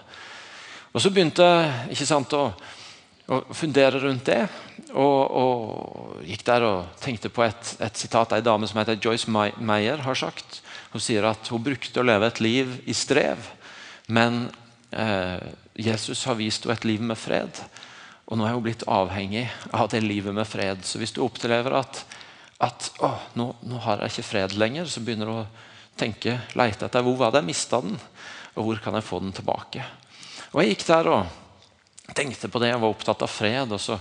Og 0.90 1.02
så 1.02 1.12
begynte 1.14 1.46
jeg 1.46 2.08
å, 2.34 2.42
å, 3.30 3.38
fundere 3.54 4.00
rundt 4.02 4.26
det. 4.26 4.42
Og, 4.90 5.20
og, 5.40 6.16
gikk 6.26 6.42
der 6.48 6.66
og 6.66 6.96
tenkte 7.02 7.30
på 7.32 7.44
et, 7.46 7.74
et 7.78 7.96
sitat 7.96 8.34
ei 8.34 8.42
dame 8.44 8.68
som 8.68 8.80
heter 8.82 8.98
Joyce 8.98 9.30
Meyer 9.30 10.02
har 10.04 10.18
sagt. 10.18 10.60
Hun 10.90 11.02
sier 11.02 11.28
at 11.30 11.52
hun 11.52 11.62
brukte 11.62 12.02
å 12.02 12.06
leve 12.06 12.26
et 12.26 12.42
liv 12.42 12.72
i 12.90 12.96
strev, 12.96 13.52
men 14.10 14.48
eh, 14.90 15.38
Jesus 15.78 16.24
har 16.26 16.38
vist 16.40 16.66
henne 16.66 16.74
et 16.74 16.88
liv 16.88 17.04
med 17.06 17.18
fred. 17.18 17.62
Og 18.26 18.38
nå 18.38 18.46
er 18.46 18.56
hun 18.56 18.64
blitt 18.64 18.86
avhengig 18.90 19.46
av 19.70 19.88
det 19.92 20.02
livet 20.02 20.34
med 20.34 20.46
fred. 20.46 20.82
Så 20.86 20.98
hvis 20.98 21.14
du 21.14 21.22
opplever 21.22 21.78
at, 21.78 22.02
at 22.60 22.90
å, 23.00 23.10
nå, 23.40 23.46
nå, 23.64 23.78
har 23.86 24.02
jeg 24.04 24.14
ikke 24.14 24.28
fred 24.28 24.56
lenger, 24.60 24.88
så 24.88 25.02
begynner 25.04 25.30
du 25.30 25.36
å 25.38 25.46
tenke, 26.00 26.36
leite 26.58 26.86
etter 26.86 27.04
hvor 27.04 27.16
var 27.20 27.32
det 27.32 27.42
jeg 27.42 27.50
mista 27.50 27.80
den, 27.84 27.96
og 28.56 28.66
hvor 28.66 28.82
kan 28.84 28.96
jeg 28.98 29.06
få 29.06 29.20
den 29.24 29.32
tilbake. 29.36 29.84
Og 30.50 30.60
Jeg 30.62 30.74
gikk 30.74 30.86
der 30.88 31.08
og 31.08 32.14
tenkte 32.16 32.50
på 32.50 32.60
det, 32.60 32.72
jeg 32.72 32.82
var 32.82 32.92
opptatt 32.92 33.24
av 33.24 33.30
fred. 33.30 33.72
og 33.72 33.80
så, 33.80 33.98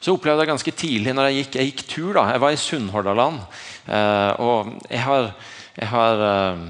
så 0.00 0.14
opplevde 0.14 0.44
jeg 0.44 0.52
ganske 0.52 0.74
tidlig 0.74 1.14
når 1.14 1.30
jeg 1.30 1.38
gikk, 1.38 1.58
jeg 1.58 1.70
gikk 1.70 1.84
tur. 1.88 2.12
da, 2.18 2.26
Jeg 2.32 2.42
var 2.42 2.54
i 2.54 2.60
Sunnhordaland. 2.60 3.38
Eh, 3.86 4.32
og 4.42 4.72
jeg 4.90 5.04
har, 5.06 5.30
jeg 5.78 5.88
har 5.92 6.24
eh, 6.28 6.64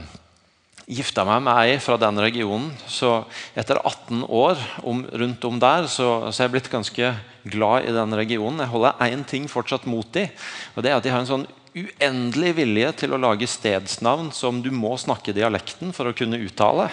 gifta 0.87 1.25
meg 1.27 1.43
med 1.47 1.59
ei 1.65 1.81
fra 1.83 1.97
den 2.01 2.21
regionen. 2.21 2.71
Så 2.91 3.23
etter 3.57 3.81
18 3.81 4.25
år 4.29 4.61
om, 4.85 5.05
rundt 5.13 5.45
om 5.49 5.59
der, 5.61 5.89
så, 5.89 6.31
så 6.31 6.43
er 6.43 6.49
jeg 6.49 6.55
blitt 6.57 6.73
ganske 6.73 7.13
glad 7.45 7.89
i 7.89 7.95
den 7.95 8.17
regionen. 8.17 8.63
Jeg 8.65 8.73
holder 8.73 9.05
én 9.09 9.27
ting 9.29 9.49
fortsatt 9.51 9.87
mot 9.91 10.09
dem, 10.15 10.33
og 10.75 10.85
det 10.85 10.93
er 10.93 10.99
at 10.99 11.07
de 11.07 11.13
har 11.13 11.25
en 11.25 11.31
sånn 11.35 11.47
uendelig 11.75 12.53
vilje 12.55 12.91
til 13.01 13.15
å 13.15 13.19
lage 13.19 13.49
stedsnavn 13.51 14.29
som 14.35 14.61
du 14.63 14.69
må 14.71 14.93
snakke 15.01 15.35
dialekten 15.35 15.91
for 15.95 16.07
å 16.07 16.15
kunne 16.15 16.39
uttale. 16.39 16.87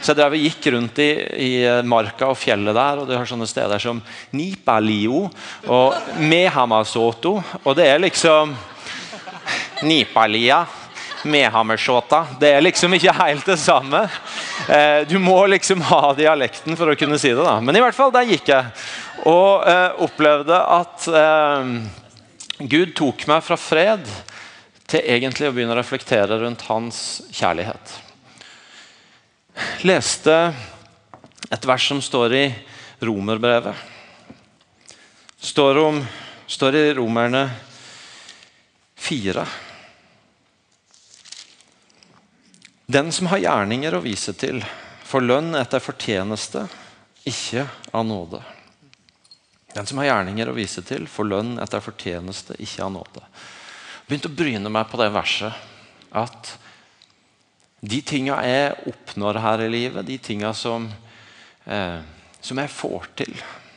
Så 0.00 0.10
jeg 0.10 0.18
drev 0.18 0.34
og 0.34 0.42
gikk 0.42 0.66
rundt 0.74 0.98
i, 0.98 1.10
i, 1.46 1.50
marka 1.86 2.32
og 2.32 2.40
fjellet 2.40 2.74
der, 2.74 3.02
og 3.02 3.06
du 3.06 3.14
har 3.14 3.28
sånne 3.30 3.46
steder 3.46 3.82
som 3.82 4.02
Nipalio 4.34 5.28
og 5.70 6.18
Mehamasoto. 6.18 7.36
Og 7.62 7.78
det 7.78 7.86
er 7.92 8.02
liksom 8.02 8.56
Nipalia. 9.86 10.64
Mehammershota. 11.26 12.22
Det 12.40 12.52
er 12.54 12.64
liksom 12.64 12.94
ikke 12.96 13.14
helt 13.18 13.46
det 13.48 13.58
samme. 13.60 14.04
Eh, 14.68 15.02
du 15.08 15.18
må 15.22 15.38
liksom 15.50 15.82
ha 15.90 16.12
dialekten 16.16 16.78
for 16.78 16.92
å 16.92 16.96
kunne 16.98 17.18
si 17.20 17.32
det. 17.34 17.42
da. 17.42 17.58
Men 17.60 17.76
i 17.76 17.82
hvert 17.84 17.96
fall, 17.96 18.14
der 18.14 18.28
gikk 18.30 18.50
jeg. 18.52 18.72
Og 19.26 19.66
eh, 19.68 20.00
opplevde 20.06 20.60
at 20.78 21.08
eh, 21.10 21.74
Gud 22.70 22.94
tok 22.96 23.26
meg 23.30 23.44
fra 23.44 23.58
fred 23.60 24.06
til 24.86 25.02
egentlig 25.02 25.50
å 25.50 25.54
begynne 25.54 25.74
å 25.74 25.80
reflektere 25.80 26.38
rundt 26.40 26.64
hans 26.70 27.20
kjærlighet. 27.34 27.96
Leste 29.88 30.36
et 31.50 31.68
vers 31.68 31.88
som 31.88 32.02
står 32.02 32.34
i 32.36 32.46
Romerbrevet. 33.04 33.76
Står, 35.36 35.78
om, 35.78 36.00
står 36.46 36.80
i 36.80 36.84
Romerne 36.96 37.44
4. 38.96 39.46
Den 42.86 43.12
som 43.12 43.26
har 43.26 43.42
gjerninger 43.42 43.94
å 43.94 44.02
vise 44.04 44.30
til, 44.38 44.60
får 45.06 45.24
lønn 45.24 45.56
etter 45.58 45.82
fortjeneste, 45.82 46.68
ikke 47.26 47.64
av 47.90 48.06
nåde. 48.06 48.42
Den 49.74 49.88
som 49.90 49.98
har 49.98 50.06
gjerninger 50.06 50.48
å 50.48 50.54
vise 50.54 50.84
til, 50.86 51.08
får 51.10 51.26
lønn 51.26 51.56
etter 51.62 51.82
fortjeneste, 51.82 52.54
ikke 52.62 52.86
av 52.86 52.92
nåde. 52.94 53.24
Jeg 53.26 54.06
begynte 54.06 54.30
å 54.30 54.38
bryne 54.38 54.70
meg 54.70 54.86
på 54.92 55.00
det 55.02 55.10
verset. 55.10 55.66
At 56.14 56.52
de 57.82 57.98
tinga 58.06 58.38
jeg 58.46 58.76
oppnår 58.92 59.42
her 59.42 59.66
i 59.66 59.68
livet, 59.72 60.06
de 60.06 60.18
tinga 60.22 60.54
som, 60.54 60.86
eh, 61.66 61.98
som 62.40 62.58
jeg 62.62 62.70
får 62.70 63.10
til, 63.18 63.34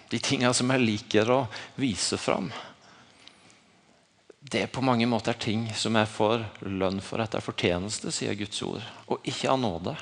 de 0.10 0.20
tinga 0.22 0.54
som 0.54 0.70
jeg 0.70 0.86
liker 0.86 1.32
å 1.34 1.48
vise 1.82 2.18
fram, 2.18 2.52
det 4.50 4.64
er 4.64 4.72
på 4.72 4.82
mange 4.82 5.06
måter 5.06 5.38
ting 5.38 5.68
som 5.78 5.98
jeg 6.00 6.10
får 6.10 6.44
lønn 6.66 7.02
for 7.06 7.22
etter 7.22 7.44
fortjeneste, 7.44 8.10
sier 8.14 8.38
Guds 8.38 8.62
ord, 8.66 8.86
og 9.06 9.22
ikke 9.28 9.52
av 9.52 9.60
nåde. 9.62 9.94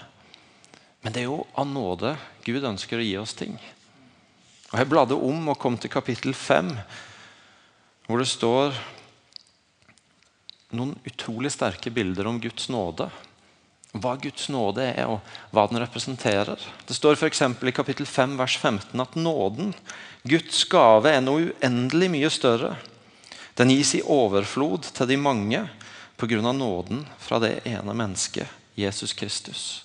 Men 1.04 1.14
det 1.14 1.24
er 1.24 1.28
jo 1.28 1.42
av 1.58 1.68
nåde 1.68 2.14
Gud 2.46 2.64
ønsker 2.70 3.02
å 3.02 3.08
gi 3.08 3.18
oss 3.20 3.36
ting. 3.36 3.58
Og 4.72 4.80
Jeg 4.80 4.90
bladde 4.92 5.20
om 5.20 5.52
og 5.52 5.60
kom 5.60 5.76
til 5.80 5.92
kapittel 5.92 6.36
5, 6.36 6.72
hvor 8.08 8.24
det 8.24 8.30
står 8.32 8.76
noen 10.76 10.96
utrolig 11.08 11.52
sterke 11.52 11.92
bilder 11.92 12.28
om 12.28 12.40
Guds 12.44 12.70
nåde. 12.72 13.10
Hva 13.98 14.16
Guds 14.20 14.48
nåde 14.52 14.84
er, 14.84 15.08
og 15.12 15.24
hva 15.56 15.66
den 15.68 15.80
representerer. 15.84 16.60
Det 16.88 16.96
står 16.96 17.16
f.eks. 17.16 17.42
i 17.42 17.76
kapittel 17.76 18.08
5, 18.08 18.36
vers 18.40 18.58
15 18.60 19.04
at 19.04 19.16
nåden, 19.16 19.74
Guds 20.28 20.64
gave, 20.72 21.12
er 21.12 21.24
noe 21.24 21.50
uendelig 21.50 22.12
mye 22.16 22.32
større. 22.32 22.78
Den 23.58 23.74
gis 23.74 23.96
i 23.98 24.04
overflod 24.06 24.92
til 24.94 25.10
de 25.10 25.18
mange 25.18 25.64
pga. 26.18 26.42
nåden 26.42 27.06
fra 27.18 27.40
det 27.40 27.62
ene 27.66 27.94
mennesket, 27.94 28.48
Jesus 28.76 29.14
Kristus. 29.14 29.84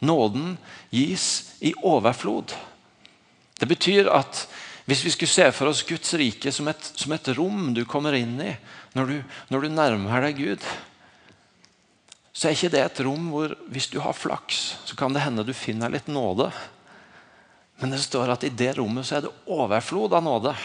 Nåden 0.00 0.56
gis 0.90 1.54
i 1.60 1.74
overflod. 1.82 2.54
Det 3.58 3.68
betyr 3.68 4.08
at 4.08 4.48
hvis 4.84 5.04
vi 5.04 5.10
skulle 5.10 5.30
se 5.30 5.52
for 5.52 5.70
oss 5.70 5.84
Guds 5.86 6.14
rike 6.14 6.52
som 6.52 6.68
et, 6.68 6.92
som 6.96 7.12
et 7.12 7.28
rom 7.36 7.70
du 7.74 7.84
kommer 7.84 8.16
inn 8.18 8.40
i 8.42 8.56
når 8.96 9.06
du, 9.06 9.22
når 9.48 9.62
du, 9.62 9.68
nærmer 9.68 10.24
deg 10.26 10.40
Gud, 10.40 10.64
så 12.32 12.48
er 12.48 12.56
ikke 12.56 12.72
det 12.74 12.82
et 12.82 13.00
rom 13.06 13.30
hvor 13.30 13.54
hvis 13.70 13.86
du 13.92 14.00
har 14.02 14.16
flaks, 14.16 14.74
så 14.84 14.96
kan 14.98 15.14
det 15.14 15.22
hende 15.22 15.44
du 15.46 15.54
finner 15.54 15.92
litt 15.92 16.10
nåde. 16.10 16.50
Men 17.80 17.94
det 17.94 18.02
står 18.02 18.34
at 18.34 18.44
i 18.44 18.50
det 18.52 18.74
rommet 18.76 19.06
så 19.06 19.20
er 19.20 19.26
det 19.26 19.36
overflod 19.46 20.12
av 20.18 20.24
nåde. 20.26 20.56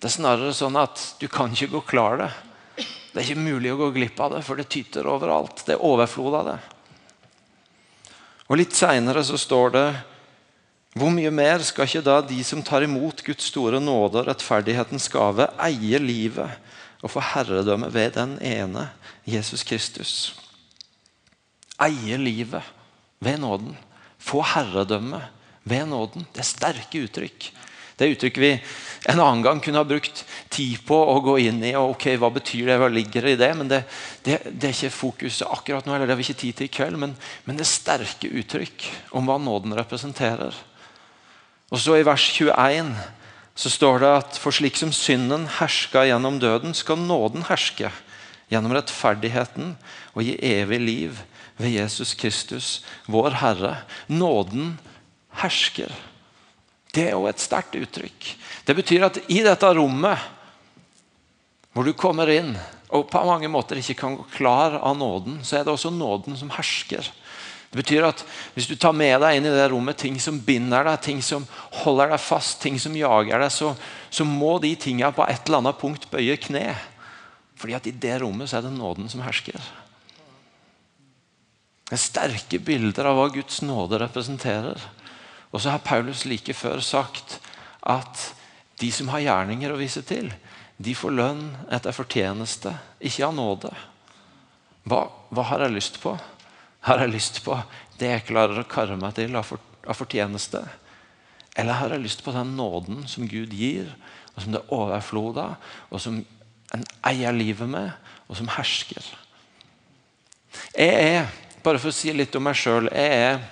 Det 0.00 0.08
er 0.08 0.16
snarere 0.16 0.52
sånn 0.56 0.78
at 0.80 1.00
du 1.20 1.26
kan 1.28 1.52
ikke 1.52 1.74
gå 1.74 1.80
klar 1.92 2.16
det. 2.22 2.30
Det 3.12 3.20
er 3.20 3.26
ikke 3.26 3.42
mulig 3.42 3.72
å 3.74 3.80
gå 3.82 3.90
glipp 3.92 4.20
av 4.22 4.32
det, 4.32 4.44
for 4.46 4.56
det 4.56 4.70
tyter 4.72 5.08
overalt. 5.10 5.60
Det 5.66 5.74
er 5.74 5.84
overflod 5.84 6.36
av 6.38 6.46
det. 6.48 6.58
Og 8.48 8.56
Litt 8.58 8.74
seinere 8.74 9.22
står 9.22 9.74
det 9.76 9.88
hvor 10.98 11.12
mye 11.14 11.30
mer 11.30 11.62
skal 11.62 11.86
ikke 11.86 12.02
da 12.02 12.16
de 12.26 12.40
som 12.42 12.64
tar 12.66 12.82
imot 12.82 13.20
Guds 13.22 13.46
store 13.52 13.78
nåde 13.78 14.22
og 14.22 14.26
rettferdighetens 14.26 15.06
gave, 15.12 15.46
eie 15.62 16.00
livet 16.02 16.56
og 17.04 17.12
få 17.12 17.22
herredømme 17.22 17.92
ved 17.94 18.16
den 18.16 18.34
ene, 18.42 18.88
Jesus 19.28 19.62
Kristus? 19.68 20.14
Eie 21.80 22.18
livet 22.18 22.66
ved 23.22 23.38
nåden. 23.44 23.76
Få 24.18 24.42
herredømme 24.42 25.22
ved 25.62 25.86
nåden. 25.92 26.26
Det 26.32 26.42
er 26.42 26.50
sterke 26.50 27.04
uttrykk. 27.06 27.52
Det 28.00 28.06
er 28.06 28.14
uttrykk 28.14 28.38
vi 28.40 28.54
en 29.12 29.20
annen 29.20 29.42
gang 29.44 29.58
kunne 29.60 29.80
ha 29.80 29.84
brukt 29.84 30.22
tid 30.52 30.80
på 30.88 30.96
å 30.96 31.18
gå 31.24 31.34
inn 31.44 31.60
i. 31.64 31.74
og 31.76 31.94
ok, 31.94 32.06
Hva 32.20 32.30
betyr 32.32 32.70
det? 32.70 32.78
Hva 32.80 32.88
ligger 32.88 33.28
det 33.28 33.34
i 33.34 33.40
det? 33.40 33.50
Men 33.58 33.68
det, 33.68 33.82
det, 34.24 34.38
det 34.48 34.70
er 34.70 34.72
ikke 34.72 34.92
fokuset 34.96 35.44
akkurat 35.44 35.84
nå, 35.84 35.92
eller 35.92 36.08
det 36.08 36.14
har 36.14 36.20
vi 36.20 36.24
ikke 36.30 36.40
tid 36.40 36.56
til 36.56 36.68
i 36.70 36.72
kveld. 36.72 36.96
Men, 37.00 37.12
men 37.44 37.60
det 37.60 37.66
er 37.66 37.72
sterke 37.74 38.32
uttrykk 38.40 38.88
om 39.16 39.28
hva 39.28 39.36
nåden 39.40 39.76
representerer. 39.76 40.56
Og 41.68 41.80
så 41.80 42.00
I 42.00 42.06
vers 42.08 42.24
21 42.32 42.94
så 43.60 43.72
står 43.76 44.00
det 44.00 44.12
at 44.22 44.40
for 44.40 44.56
slik 44.56 44.80
som 44.80 44.92
synden 44.96 45.44
herska 45.58 46.06
gjennom 46.08 46.38
døden, 46.40 46.72
skal 46.72 47.00
nåden 47.04 47.44
herske 47.50 47.92
gjennom 48.50 48.72
rettferdigheten 48.74 49.74
og 50.14 50.24
gi 50.24 50.38
evig 50.40 50.80
liv 50.80 51.20
ved 51.60 51.76
Jesus 51.76 52.16
Kristus, 52.16 52.80
vår 53.04 53.36
Herre. 53.42 53.74
Nåden 54.08 54.78
hersker. 55.42 55.92
Det 56.90 57.06
er 57.06 57.14
jo 57.14 57.28
et 57.30 57.42
sterkt 57.42 57.76
uttrykk. 57.78 58.28
Det 58.66 58.76
betyr 58.76 59.06
at 59.06 59.18
i 59.30 59.40
dette 59.46 59.70
rommet 59.76 60.28
hvor 61.70 61.86
du 61.86 61.94
kommer 61.94 62.30
inn 62.34 62.56
og 62.90 63.06
på 63.10 63.22
mange 63.22 63.48
måter 63.50 63.78
ikke 63.78 63.98
kan 64.00 64.16
gå 64.18 64.24
klar 64.34 64.74
av 64.80 64.96
nåden, 64.98 65.38
så 65.46 65.60
er 65.60 65.66
det 65.66 65.70
også 65.70 65.92
nåden 65.94 66.34
som 66.38 66.50
hersker. 66.50 67.06
Det 67.70 67.78
betyr 67.78 68.08
at 68.08 68.24
Hvis 68.54 68.66
du 68.66 68.74
tar 68.74 68.92
med 68.92 69.20
deg 69.22 69.36
inn 69.38 69.46
i 69.46 69.54
det 69.54 69.68
rommet 69.70 69.96
ting 69.96 70.16
som 70.18 70.40
binder 70.42 70.82
deg, 70.84 70.98
ting 71.04 71.20
som 71.22 71.46
holder 71.84 72.10
deg 72.10 72.20
fast, 72.20 72.58
ting 72.62 72.80
som 72.82 72.96
jager 72.98 73.38
deg, 73.38 73.52
så, 73.54 73.76
så 74.10 74.26
må 74.26 74.58
de 74.58 74.74
tingene 74.74 75.12
på 75.14 75.22
et 75.22 75.46
eller 75.46 75.62
annet 75.62 75.78
punkt 75.78 76.08
bøye 76.10 76.34
kne. 76.42 76.74
Fordi 77.54 77.76
at 77.78 77.86
i 77.86 77.94
det 77.94 78.16
rommet 78.24 78.50
så 78.50 78.58
er 78.58 78.66
det 78.66 78.74
nåden 78.74 79.06
som 79.12 79.22
hersker. 79.22 79.60
Det 81.86 81.94
er 81.94 82.02
sterke 82.02 82.58
bilder 82.58 83.06
av 83.10 83.18
hva 83.18 83.28
Guds 83.34 83.62
nåde 83.62 84.02
representerer. 84.02 84.82
Og 85.50 85.62
så 85.62 85.74
har 85.74 85.84
Paulus 85.84 86.24
like 86.28 86.54
før 86.54 86.82
sagt 86.84 87.40
at 87.82 88.34
De 88.80 88.88
som 88.92 89.10
har 89.12 89.20
gjerninger 89.20 89.72
å 89.74 89.76
vise 89.76 90.00
til, 90.08 90.30
de 90.80 90.94
får 90.96 91.12
lønn 91.12 91.42
etter 91.68 91.92
fortjeneste, 91.92 92.70
ikke 92.96 93.26
av 93.26 93.34
nåde. 93.36 93.72
Hva, 94.88 95.02
hva, 95.28 95.44
har 95.50 95.66
jeg 95.66 95.74
lyst 95.74 95.98
på? 96.00 96.14
Har 96.88 97.02
jeg 97.02 97.12
lyst 97.12 97.42
på 97.44 97.58
det 98.00 98.08
jeg 98.08 98.24
klarer 98.30 98.62
å 98.62 98.64
karre 98.64 98.96
meg 98.96 99.18
til 99.18 99.36
av, 99.36 99.52
av 99.84 99.98
fortjeneste? 99.98 100.62
Eller 101.60 101.76
har 101.76 101.92
jeg 101.92 102.06
lyst 102.06 102.24
på 102.24 102.32
den 102.32 102.56
nåden 102.56 103.04
som 103.04 103.28
Gud 103.28 103.52
gir, 103.52 103.92
og 104.32 104.46
som 104.46 104.56
det 104.56 104.62
er 104.62 104.74
overflod 104.78 105.44
av, 105.44 105.70
og 105.92 106.00
som 106.00 106.22
en 106.72 106.88
eier 107.04 107.36
livet 107.36 107.68
med, 107.68 107.92
og 108.32 108.40
som 108.40 108.48
hersker? 108.56 109.04
Jeg 110.72 111.16
er, 111.20 111.28
bare 111.60 111.82
for 111.82 111.92
å 111.92 111.94
si 112.00 112.16
litt 112.16 112.32
om 112.38 112.48
meg 112.48 112.56
sjøl 112.56 112.88
Jeg 112.88 113.16
er 113.28 113.42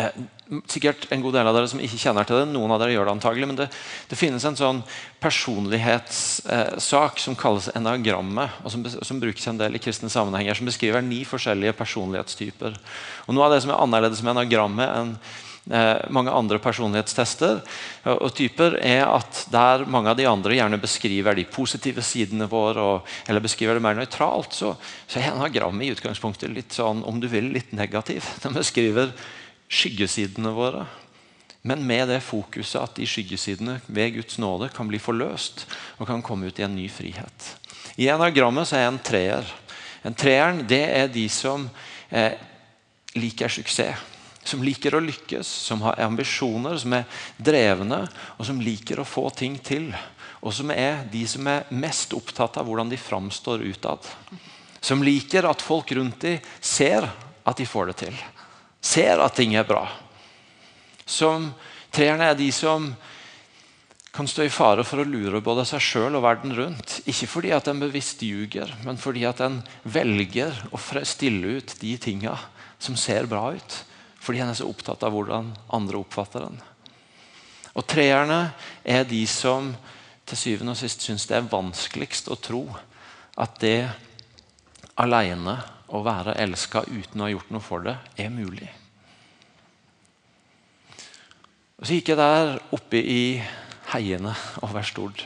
eh, 0.00 0.14
sikkert 0.68 1.06
en 1.12 1.22
god 1.24 1.34
del 1.36 1.48
av 1.48 1.54
dere 1.56 1.68
som 1.70 1.80
ikke 1.82 2.00
kjenner 2.00 2.26
til 2.28 2.36
det. 2.40 2.48
Noen 2.52 2.72
av 2.74 2.80
dere 2.82 2.94
gjør 2.94 3.08
det 3.08 3.14
antagelig, 3.16 3.48
men 3.48 3.58
det, 3.60 3.68
det 4.10 4.18
finnes 4.18 4.44
en 4.48 4.58
sånn 4.58 4.82
personlighetssak 5.22 7.14
eh, 7.16 7.22
som 7.24 7.38
kalles 7.38 7.70
enagrammet, 7.76 8.48
og 8.64 8.74
som, 8.74 8.84
som, 8.98 9.22
brukes 9.22 9.46
en 9.48 9.60
del 9.60 9.78
i 9.78 9.82
kristne 9.82 10.10
sammenhenger, 10.12 10.58
som 10.58 10.68
beskriver 10.68 11.04
ni 11.04 11.22
forskjellige 11.28 11.78
personlighetstyper. 11.78 12.76
Og 13.26 13.32
Noe 13.36 13.48
av 13.48 13.52
det 13.56 13.62
som 13.64 13.72
er 13.74 13.82
annerledes 13.82 14.22
med 14.24 14.34
enagrammet 14.36 14.88
enn 14.90 15.16
eh, 15.70 15.98
mange 16.14 16.32
andre 16.34 16.58
personlighetstester 16.62 17.60
og, 17.60 18.16
og, 18.16 18.30
typer, 18.38 18.78
er 18.82 19.04
at 19.06 19.44
der 19.52 19.86
mange 19.90 20.12
av 20.12 20.18
de 20.18 20.26
andre 20.28 20.56
gjerne 20.58 20.80
beskriver 20.82 21.38
de 21.38 21.46
positive 21.48 22.02
sidene 22.06 22.48
våre, 22.50 22.80
og, 22.82 23.14
eller 23.28 23.44
beskriver 23.44 23.78
det 23.78 23.84
mer 23.84 23.98
nøytralt, 23.98 24.56
så, 24.56 24.74
så 25.06 25.20
er 25.20 25.30
enagrammet 25.32 25.86
i 25.86 25.92
utgangspunktet 25.94 26.52
litt 26.52 26.74
sånn, 26.76 27.04
om 27.08 27.22
du 27.22 27.28
vil, 27.30 27.52
litt 27.54 27.72
negativ. 27.76 28.26
Den 28.44 28.58
beskriver 28.58 29.14
skyggesidene 29.72 30.52
våre. 30.52 30.86
Men 31.62 31.86
med 31.86 32.08
det 32.10 32.20
fokuset 32.26 32.80
at 32.80 32.96
de 32.98 33.06
skyggesidene 33.06 33.78
ved 33.86 34.16
Guds 34.16 34.38
nåde 34.42 34.68
kan 34.74 34.88
bli 34.90 34.98
forløst 35.00 35.64
og 36.00 36.08
kan 36.10 36.24
komme 36.24 36.50
ut 36.50 36.58
i 36.58 36.66
en 36.66 36.74
ny 36.74 36.88
frihet. 36.90 37.52
I 37.96 38.10
enagrammet 38.10 38.68
så 38.68 38.76
er 38.76 38.86
jeg 38.86 38.92
en 38.92 39.04
treer. 39.06 39.52
En 40.02 40.16
treeren 40.18 40.64
det 40.68 40.82
er 40.90 41.12
de 41.12 41.28
som 41.30 41.68
eh, 42.10 42.34
liker 43.14 43.52
suksess. 43.52 44.08
Som 44.42 44.64
liker 44.66 44.96
å 44.98 45.00
lykkes, 45.04 45.46
som 45.46 45.84
har 45.86 46.00
ambisjoner, 46.02 46.74
som 46.82 46.96
er 46.96 47.04
drevne 47.38 48.00
og 48.34 48.42
som 48.48 48.58
liker 48.58 48.98
å 48.98 49.06
få 49.06 49.28
ting 49.38 49.54
til. 49.62 49.92
Og 50.42 50.50
som 50.50 50.72
er 50.74 51.04
de 51.12 51.22
som 51.30 51.46
er 51.46 51.70
mest 51.70 52.10
opptatt 52.18 52.58
av 52.58 52.66
hvordan 52.66 52.90
de 52.90 52.98
framstår 52.98 53.62
utad. 53.62 54.10
Som 54.82 55.06
liker 55.06 55.46
at 55.46 55.62
folk 55.62 55.94
rundt 55.94 56.26
dem 56.26 56.42
ser 56.58 57.06
at 57.06 57.62
de 57.62 57.70
får 57.70 57.92
det 57.92 58.00
til 58.02 58.18
ser 58.82 59.22
at 59.22 59.38
ting 59.38 59.54
er 59.56 59.68
bra. 59.68 59.86
Som 61.06 61.52
Treerne 61.92 62.30
er 62.30 62.38
de 62.38 62.48
som 62.56 62.86
kan 64.16 64.28
stå 64.28 64.46
i 64.46 64.52
fare 64.52 64.84
for 64.84 65.02
å 65.02 65.08
lure 65.08 65.42
både 65.44 65.66
seg 65.68 65.82
sjøl 65.84 66.16
og 66.16 66.24
verden 66.24 66.54
rundt. 66.56 66.98
Ikke 67.08 67.28
fordi 67.28 67.52
at 67.52 67.68
en 67.68 67.82
bevisst 67.82 68.24
ljuger, 68.24 68.72
men 68.84 69.00
fordi 69.00 69.26
at 69.28 69.42
en 69.44 69.58
velger 69.84 70.56
å 70.72 70.80
stille 71.04 71.58
ut 71.58 71.74
de 71.80 71.92
tinga 72.00 72.38
som 72.80 72.96
ser 72.96 73.28
bra 73.28 73.50
ut. 73.52 73.76
Fordi 74.24 74.40
en 74.40 74.52
er 74.52 74.56
så 74.56 74.68
opptatt 74.70 75.04
av 75.04 75.12
hvordan 75.12 75.50
andre 75.72 76.00
oppfatter 76.00 76.46
den. 76.46 76.56
Og 77.76 77.84
treerne 77.88 78.54
er 78.84 79.04
de 79.08 79.22
som 79.28 79.72
til 80.28 80.40
syvende 80.40 80.72
og 80.72 80.80
sist 80.80 81.04
syns 81.04 81.28
det 81.28 81.36
er 81.36 81.52
vanskeligst 81.52 82.32
å 82.32 82.40
tro 82.40 82.62
at 83.40 83.60
det 83.60 83.90
alene 85.00 85.58
å 85.92 86.00
være 86.04 86.38
elska 86.40 86.86
uten 86.88 87.20
å 87.20 87.26
ha 87.26 87.32
gjort 87.34 87.52
noe 87.52 87.64
for 87.64 87.84
det, 87.84 87.96
er 88.16 88.32
mulig. 88.32 88.70
Og 91.82 91.88
Så 91.88 91.98
gikk 91.98 92.12
jeg 92.12 92.20
der 92.20 92.56
oppe 92.72 93.00
i 93.00 93.22
heiene 93.92 94.32
over 94.62 94.86
Stord. 94.86 95.24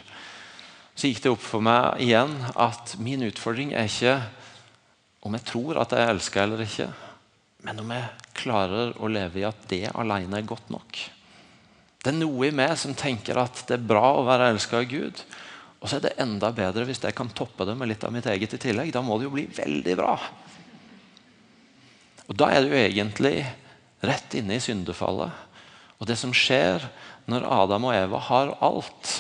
Så 0.96 1.10
gikk 1.10 1.22
det 1.22 1.32
opp 1.34 1.42
for 1.44 1.62
meg 1.64 2.00
igjen 2.00 2.32
at 2.56 2.96
min 2.98 3.26
utfordring 3.26 3.74
er 3.76 3.90
ikke 3.90 4.16
om 5.26 5.34
jeg 5.36 5.44
tror 5.48 5.82
at 5.82 5.92
jeg 5.92 6.08
elsker 6.14 6.46
eller 6.46 6.62
ikke, 6.64 6.86
men 7.66 7.82
om 7.82 7.92
jeg 7.92 8.32
klarer 8.38 8.94
å 9.02 9.10
leve 9.10 9.42
i 9.42 9.46
at 9.48 9.66
det 9.68 9.84
alene 9.92 10.38
er 10.38 10.48
godt 10.48 10.70
nok. 10.72 10.98
Det 12.00 12.12
er 12.12 12.18
noe 12.20 12.46
i 12.46 12.54
meg 12.54 12.76
som 12.78 12.94
tenker 12.94 13.38
at 13.42 13.64
det 13.66 13.76
er 13.76 13.88
bra 13.90 14.14
å 14.14 14.24
være 14.26 14.52
elska 14.54 14.80
av 14.80 14.88
Gud. 14.88 15.22
Og 15.82 15.90
så 15.90 15.98
er 15.98 16.06
det 16.06 16.16
enda 16.22 16.52
bedre 16.54 16.86
hvis 16.86 17.02
jeg 17.02 17.16
kan 17.18 17.32
toppe 17.34 17.66
det 17.66 17.74
med 17.76 17.90
litt 17.90 18.04
av 18.06 18.14
mitt 18.14 18.28
eget 18.30 18.54
i 18.54 18.60
tillegg. 18.62 18.92
Da 18.94 19.02
må 19.04 19.18
det 19.18 19.26
jo 19.26 19.34
bli 19.34 19.48
veldig 19.50 19.96
bra. 19.98 20.14
Og 22.26 22.36
Da 22.36 22.50
er 22.52 22.66
du 22.66 22.74
egentlig 22.74 23.46
rett 24.02 24.34
inne 24.34 24.58
i 24.58 24.62
syndefallet. 24.62 25.30
Og 25.98 26.06
det 26.08 26.18
som 26.20 26.34
skjer 26.34 26.84
når 27.30 27.46
Adam 27.48 27.88
og 27.88 27.96
Eva 27.96 28.20
har 28.28 28.56
alt 28.64 29.14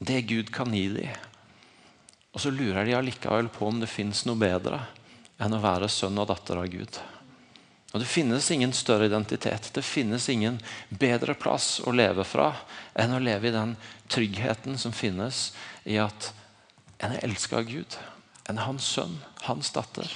det 0.00 0.22
Gud 0.30 0.52
kan 0.54 0.72
gi 0.72 0.86
dem, 0.94 1.26
og 2.30 2.40
så 2.40 2.52
lurer 2.54 2.86
de 2.86 2.94
allikevel 2.94 3.50
på 3.52 3.66
om 3.68 3.80
det 3.82 3.90
fins 3.90 4.22
noe 4.24 4.38
bedre 4.38 4.78
enn 5.40 5.56
å 5.56 5.62
være 5.62 5.90
sønn 5.90 6.18
og 6.20 6.28
datter 6.30 6.60
av 6.60 6.68
Gud. 6.70 7.00
Og 7.90 8.00
Det 8.00 8.06
finnes 8.06 8.50
ingen 8.54 8.72
større 8.72 9.08
identitet, 9.10 9.72
det 9.74 9.82
finnes 9.82 10.28
ingen 10.30 10.60
bedre 10.88 11.34
plass 11.34 11.80
å 11.82 11.90
leve 11.90 12.24
fra 12.24 12.52
enn 12.94 13.16
å 13.16 13.22
leve 13.22 13.50
i 13.50 13.54
den 13.54 13.74
tryggheten 14.08 14.78
som 14.78 14.94
finnes 14.94 15.50
i 15.84 15.98
at 15.98 16.30
en 17.02 17.16
er 17.16 17.24
elska 17.26 17.58
av 17.58 17.66
Gud. 17.66 17.98
En 18.46 18.60
er 18.60 18.68
hans 18.68 18.86
sønn, 18.86 19.18
hans 19.48 19.72
datter. 19.74 20.06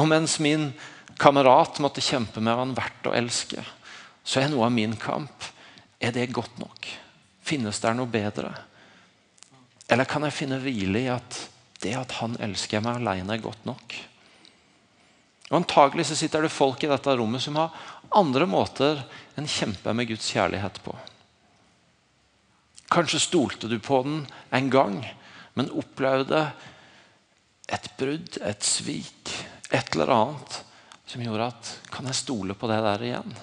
Og 0.00 0.08
mens 0.10 0.38
min 0.42 0.72
kamerat 1.20 1.78
måtte 1.82 2.02
kjempe 2.02 2.42
med 2.42 2.54
hva 2.54 2.64
han 2.64 2.76
verdt 2.76 3.08
å 3.10 3.14
elske, 3.14 3.62
så 4.24 4.40
er 4.40 4.50
noe 4.50 4.66
av 4.66 4.74
min 4.74 4.96
kamp 4.98 5.50
er 6.02 6.14
det 6.14 6.32
godt 6.34 6.58
nok. 6.58 6.88
Finnes 7.44 7.80
det 7.80 7.92
noe 7.96 8.10
bedre? 8.10 8.50
Eller 9.88 10.08
kan 10.08 10.24
jeg 10.24 10.36
finne 10.36 10.60
hvile 10.62 11.04
i 11.04 11.12
at 11.12 11.38
det 11.84 11.94
at 11.98 12.16
han 12.22 12.36
elsker 12.42 12.82
meg 12.84 13.02
alene, 13.02 13.36
er 13.36 13.44
godt 13.44 13.66
nok? 13.68 13.96
Og 15.50 15.58
Antagelig 15.60 16.08
så 16.08 16.16
sitter 16.18 16.46
det 16.46 16.52
folk 16.52 16.82
i 16.82 16.90
dette 16.90 17.16
rommet 17.18 17.44
som 17.44 17.58
har 17.60 17.74
andre 18.16 18.46
måter 18.48 19.02
enn 19.36 19.50
kjempe 19.50 19.92
med 19.92 20.08
Guds 20.08 20.30
kjærlighet 20.32 20.80
på. 20.84 20.94
Kanskje 22.94 23.22
stolte 23.22 23.68
du 23.68 23.76
på 23.82 24.00
den 24.06 24.22
en 24.54 24.70
gang, 24.72 25.00
men 25.54 25.72
opplevde 25.76 26.46
et 27.72 27.88
brudd, 27.98 28.38
et 28.40 28.64
svik, 28.64 29.32
et 29.74 29.90
eller 29.94 30.12
annet 30.14 30.60
som 31.04 31.22
gjorde 31.22 31.50
at 31.52 31.72
Kan 31.92 32.06
jeg 32.10 32.18
stole 32.18 32.54
på 32.58 32.70
det 32.70 32.80
der 32.82 33.02
igjen? 33.06 33.34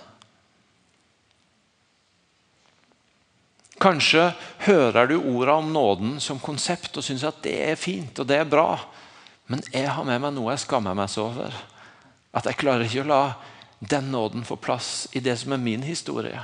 Kanskje 3.81 4.27
hører 4.67 5.07
du 5.09 5.15
orda 5.17 5.55
om 5.57 5.71
nåden 5.73 6.19
som 6.21 6.39
konsept 6.39 6.99
og 6.99 7.05
syns 7.05 7.23
at 7.25 7.39
det 7.41 7.55
er 7.71 7.79
fint 7.79 8.19
og 8.21 8.27
det 8.29 8.37
er 8.37 8.49
bra. 8.49 8.75
Men 9.49 9.63
jeg 9.73 9.89
har 9.89 10.05
med 10.05 10.21
meg 10.21 10.35
noe 10.35 10.53
jeg 10.53 10.65
skammer 10.67 10.93
meg 10.97 11.09
så 11.09 11.25
over. 11.31 11.55
At 12.31 12.45
jeg 12.45 12.59
klarer 12.61 12.85
ikke 12.85 13.01
å 13.05 13.09
la 13.09 13.23
den 13.81 14.11
nåden 14.13 14.45
få 14.45 14.59
plass 14.61 15.07
i 15.17 15.23
det 15.23 15.33
som 15.41 15.55
er 15.55 15.63
min 15.63 15.81
historie. 15.81 16.43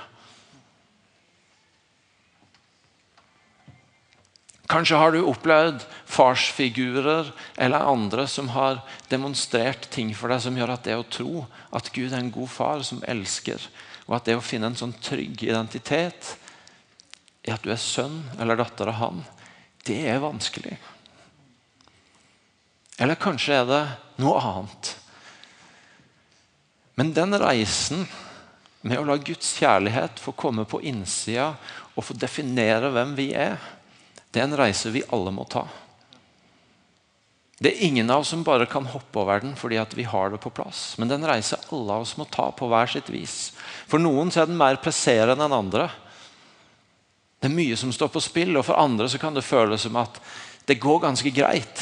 Kanskje 4.68 5.00
har 5.00 5.14
du 5.16 5.22
opplevd 5.24 5.86
farsfigurer 6.12 7.30
eller 7.56 7.88
andre 7.88 8.26
som 8.28 8.50
har 8.52 8.82
demonstrert 9.08 9.88
ting 9.94 10.12
for 10.16 10.32
deg 10.32 10.44
som 10.44 10.58
gjør 10.60 10.74
at 10.74 10.84
det 10.84 10.98
å 11.00 11.08
tro 11.08 11.46
at 11.72 11.88
Gud 11.96 12.12
er 12.12 12.20
en 12.20 12.34
god 12.36 12.52
far 12.52 12.84
som 12.84 13.00
elsker, 13.08 13.64
og 14.08 14.18
at 14.18 14.28
det 14.28 14.36
å 14.36 14.44
finne 14.44 14.68
en 14.68 14.80
sånn 14.80 14.96
trygg 15.00 15.46
identitet 15.48 16.34
i 17.48 17.54
at 17.56 17.64
du 17.64 17.72
er 17.72 17.80
sønn 17.80 18.20
eller 18.42 18.60
datter 18.60 18.92
av 18.92 19.00
Han, 19.00 19.24
det 19.88 20.02
er 20.12 20.20
vanskelig. 20.20 20.76
Eller 23.00 23.20
kanskje 23.22 23.62
er 23.62 23.68
det 23.70 23.84
noe 24.20 24.42
annet. 24.42 24.92
Men 26.98 27.14
den 27.16 27.40
reisen 27.40 28.04
med 28.82 29.00
å 29.00 29.06
la 29.08 29.16
Guds 29.22 29.54
kjærlighet 29.62 30.20
få 30.20 30.34
komme 30.36 30.66
på 30.68 30.82
innsida 30.90 31.54
og 31.96 32.04
få 32.04 32.18
definere 32.20 32.92
hvem 32.92 33.16
vi 33.16 33.30
er, 33.38 33.56
det 34.38 34.44
er 34.44 34.52
en 34.52 34.60
reise 34.60 34.94
vi 34.94 35.02
alle 35.10 35.32
må 35.34 35.48
ta. 35.50 35.64
Det 37.58 37.72
er 37.72 37.86
ingen 37.88 38.12
av 38.14 38.22
oss 38.22 38.30
som 38.36 38.44
bare 38.46 38.68
kan 38.70 38.86
hoppe 38.86 39.18
over 39.18 39.42
den 39.42 39.56
fordi 39.58 39.80
vi 39.98 40.06
har 40.06 40.30
det 40.30 40.38
på 40.44 40.52
plass. 40.54 40.92
Men 40.98 41.10
det 41.10 41.16
er 41.16 41.24
en 41.24 41.32
reise 41.32 41.58
alle 41.74 41.96
av 41.96 42.04
oss 42.06 42.14
må 42.20 42.28
ta 42.30 42.52
på 42.54 42.68
hver 42.70 42.92
sitt 42.92 43.10
vis. 43.10 43.50
For 43.90 43.98
noen 43.98 44.30
er 44.30 44.46
den 44.46 44.60
mer 44.60 44.78
presserende 44.78 45.48
enn 45.48 45.56
andre. 45.58 45.88
Det 47.42 47.50
er 47.50 47.56
mye 47.56 47.80
som 47.82 47.90
står 47.94 48.12
på 48.14 48.22
spill, 48.22 48.54
og 48.60 48.66
for 48.68 48.78
andre 48.78 49.10
kan 49.18 49.34
det 49.34 49.46
føles 49.46 49.88
som 49.88 49.98
at 49.98 50.22
det 50.70 50.78
går 50.84 51.02
ganske 51.08 51.34
greit. 51.34 51.82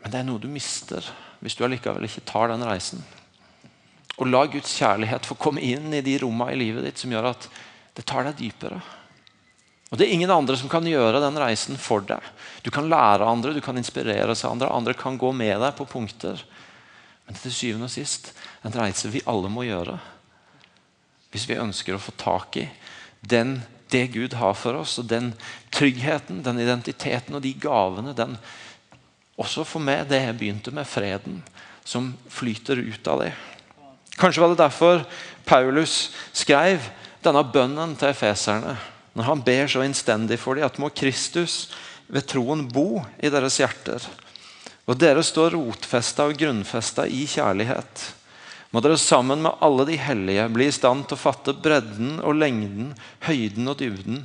Men 0.00 0.14
det 0.14 0.22
er 0.22 0.28
noe 0.30 0.40
du 0.40 0.48
mister 0.48 1.04
hvis 1.42 1.58
du 1.58 1.66
allikevel 1.66 2.08
ikke 2.08 2.24
tar 2.24 2.48
den 2.48 2.64
reisen. 2.64 3.04
Og 4.16 4.28
la 4.30 4.46
Guds 4.48 4.72
kjærlighet 4.78 5.28
få 5.28 5.36
komme 5.36 5.60
inn 5.60 5.92
i 5.92 6.00
de 6.04 6.16
rommene 6.22 6.56
i 6.56 6.60
livet 6.64 6.88
ditt 6.88 7.04
som 7.04 7.12
gjør 7.12 7.34
at 7.34 7.48
det 7.92 8.08
tar 8.08 8.24
deg 8.24 8.40
dypere. 8.40 8.80
Og 9.92 9.98
Det 9.98 10.06
er 10.06 10.14
ingen 10.16 10.32
andre 10.32 10.56
som 10.56 10.70
kan 10.72 10.86
gjøre 10.88 11.20
den 11.20 11.36
reisen 11.36 11.76
for 11.76 12.00
deg. 12.08 12.24
Du 12.64 12.70
kan 12.72 12.88
lære 12.88 13.28
andre, 13.28 13.52
du 13.52 13.60
kan 13.60 13.76
inspirere 13.76 14.32
seg 14.34 14.50
andre, 14.50 14.72
andre 14.72 14.96
kan 14.96 15.18
gå 15.20 15.34
med 15.36 15.60
deg 15.60 15.76
på 15.76 15.84
punkter. 15.84 16.40
Men 17.28 17.36
til 17.36 17.52
syvende 17.52 17.90
og 17.90 17.92
sist 17.92 18.32
en 18.64 18.72
reise 18.72 19.12
vi 19.12 19.20
alle 19.28 19.52
må 19.52 19.66
gjøre 19.68 20.00
hvis 21.32 21.46
vi 21.48 21.56
ønsker 21.56 21.96
å 21.96 22.02
få 22.02 22.12
tak 22.20 22.58
i 22.60 22.66
den, 23.24 23.62
det 23.88 24.10
Gud 24.12 24.34
har 24.36 24.52
for 24.56 24.76
oss, 24.82 24.98
og 25.00 25.08
den 25.08 25.30
tryggheten, 25.72 26.42
den 26.44 26.60
identiteten 26.60 27.36
og 27.36 27.40
de 27.44 27.54
gavene, 27.56 28.12
den 28.16 28.36
også 29.40 29.64
for 29.64 29.80
meg 29.84 30.10
det 30.10 30.20
jeg 30.20 30.36
begynte 30.36 30.74
med, 30.76 30.88
freden 30.88 31.40
som 31.88 32.12
flyter 32.30 32.82
ut 32.84 33.08
av 33.08 33.24
det. 33.24 33.32
Kanskje 34.20 34.44
var 34.44 34.52
det 34.52 34.60
derfor 34.60 35.06
Paulus 35.48 36.12
skrev 36.36 36.84
denne 37.24 37.42
bønnen 37.48 37.96
til 37.96 38.12
efeserne. 38.12 38.76
Når 39.12 39.28
han 39.28 39.44
ber 39.44 39.68
så 39.68 39.84
innstendig 39.84 40.38
for 40.40 40.56
dem 40.56 40.66
at 40.66 40.78
må 40.80 40.88
Kristus 40.94 41.66
ved 42.12 42.26
troen 42.28 42.64
bo 42.68 43.02
i 43.20 43.30
deres 43.32 43.58
hjerter. 43.60 44.04
Og 44.88 44.98
dere 44.98 45.22
står 45.24 45.54
rotfesta 45.54 46.26
og 46.28 46.38
grunnfesta 46.40 47.06
i 47.06 47.24
kjærlighet. 47.30 48.08
Må 48.72 48.80
dere 48.80 48.96
sammen 48.96 49.42
med 49.44 49.60
alle 49.60 49.84
de 49.88 49.98
hellige 50.00 50.48
bli 50.52 50.66
i 50.70 50.74
stand 50.74 51.04
til 51.06 51.18
å 51.18 51.20
fatte 51.20 51.52
bredden 51.52 52.16
og 52.24 52.38
lengden, 52.40 52.94
høyden 53.28 53.68
og 53.68 53.78
dybden. 53.82 54.22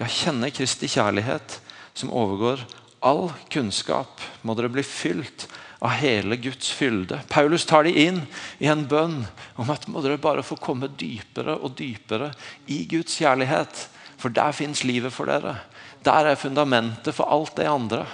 Ja, 0.00 0.08
kjenne 0.08 0.48
Kristi 0.56 0.88
kjærlighet, 0.88 1.58
som 1.92 2.12
overgår 2.16 2.64
all 3.04 3.28
kunnskap. 3.52 4.24
Må 4.40 4.56
dere 4.56 4.72
bli 4.72 4.84
fylt 4.86 5.46
av 5.84 5.94
hele 6.00 6.36
Guds 6.40 6.72
fylde. 6.76 7.20
Paulus 7.28 7.68
tar 7.68 7.84
de 7.84 7.92
inn 8.06 8.22
i 8.60 8.68
en 8.72 8.86
bønn 8.88 9.22
om 9.60 9.72
at 9.72 9.86
må 9.88 10.00
dere 10.04 10.20
bare 10.20 10.44
få 10.44 10.56
komme 10.60 10.88
dypere 10.88 11.56
og 11.60 11.76
dypere 11.76 12.32
i 12.72 12.82
Guds 12.88 13.20
kjærlighet. 13.20 13.86
For 14.20 14.32
der 14.32 14.52
fins 14.56 14.84
livet 14.84 15.14
for 15.14 15.30
dere. 15.30 15.56
Der 16.04 16.30
er 16.32 16.40
fundamentet 16.40 17.16
for 17.16 17.30
alt 17.32 17.56
det 17.56 17.68
andre. 17.68 18.04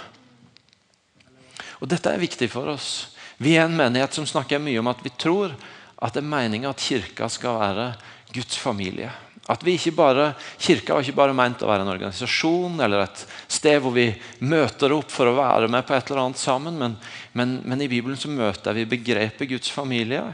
Og 1.82 1.90
Dette 1.90 2.12
er 2.12 2.22
viktig 2.22 2.48
for 2.52 2.70
oss. 2.72 3.12
Vi 3.42 3.56
er 3.58 3.66
en 3.66 3.76
menighet 3.76 4.14
som 4.16 4.26
snakker 4.28 4.62
mye 4.62 4.80
om 4.80 4.88
at 4.88 5.02
vi 5.04 5.12
tror 5.12 5.52
at 5.96 6.14
det 6.14 6.22
er 6.22 6.28
meninga 6.28 6.72
at 6.72 6.82
kirka 6.82 7.28
skal 7.32 7.58
være 7.60 7.86
Guds 8.32 8.56
familie. 8.60 9.10
At 9.46 9.62
vi 9.62 9.76
ikke 9.76 9.92
bare, 9.94 10.32
Kirka 10.58 10.96
var 10.96 11.04
ikke 11.04 11.20
bare 11.20 11.34
ment 11.36 11.60
å 11.62 11.68
være 11.68 11.84
en 11.84 11.92
organisasjon 11.92 12.80
eller 12.82 13.04
et 13.04 13.20
sted 13.46 13.78
hvor 13.82 13.94
vi 13.94 14.08
møter 14.42 14.90
opp 14.96 15.12
for 15.14 15.30
å 15.30 15.36
være 15.36 15.68
med 15.70 15.86
på 15.86 15.94
et 15.94 16.10
eller 16.10 16.24
annet 16.24 16.40
sammen, 16.40 16.74
men, 16.80 16.96
men, 17.30 17.60
men 17.62 17.84
i 17.84 17.88
Bibelen 17.90 18.18
så 18.18 18.30
møter 18.32 18.74
vi 18.74 18.88
begrepet 18.90 19.52
Guds 19.52 19.70
familie. 19.70 20.24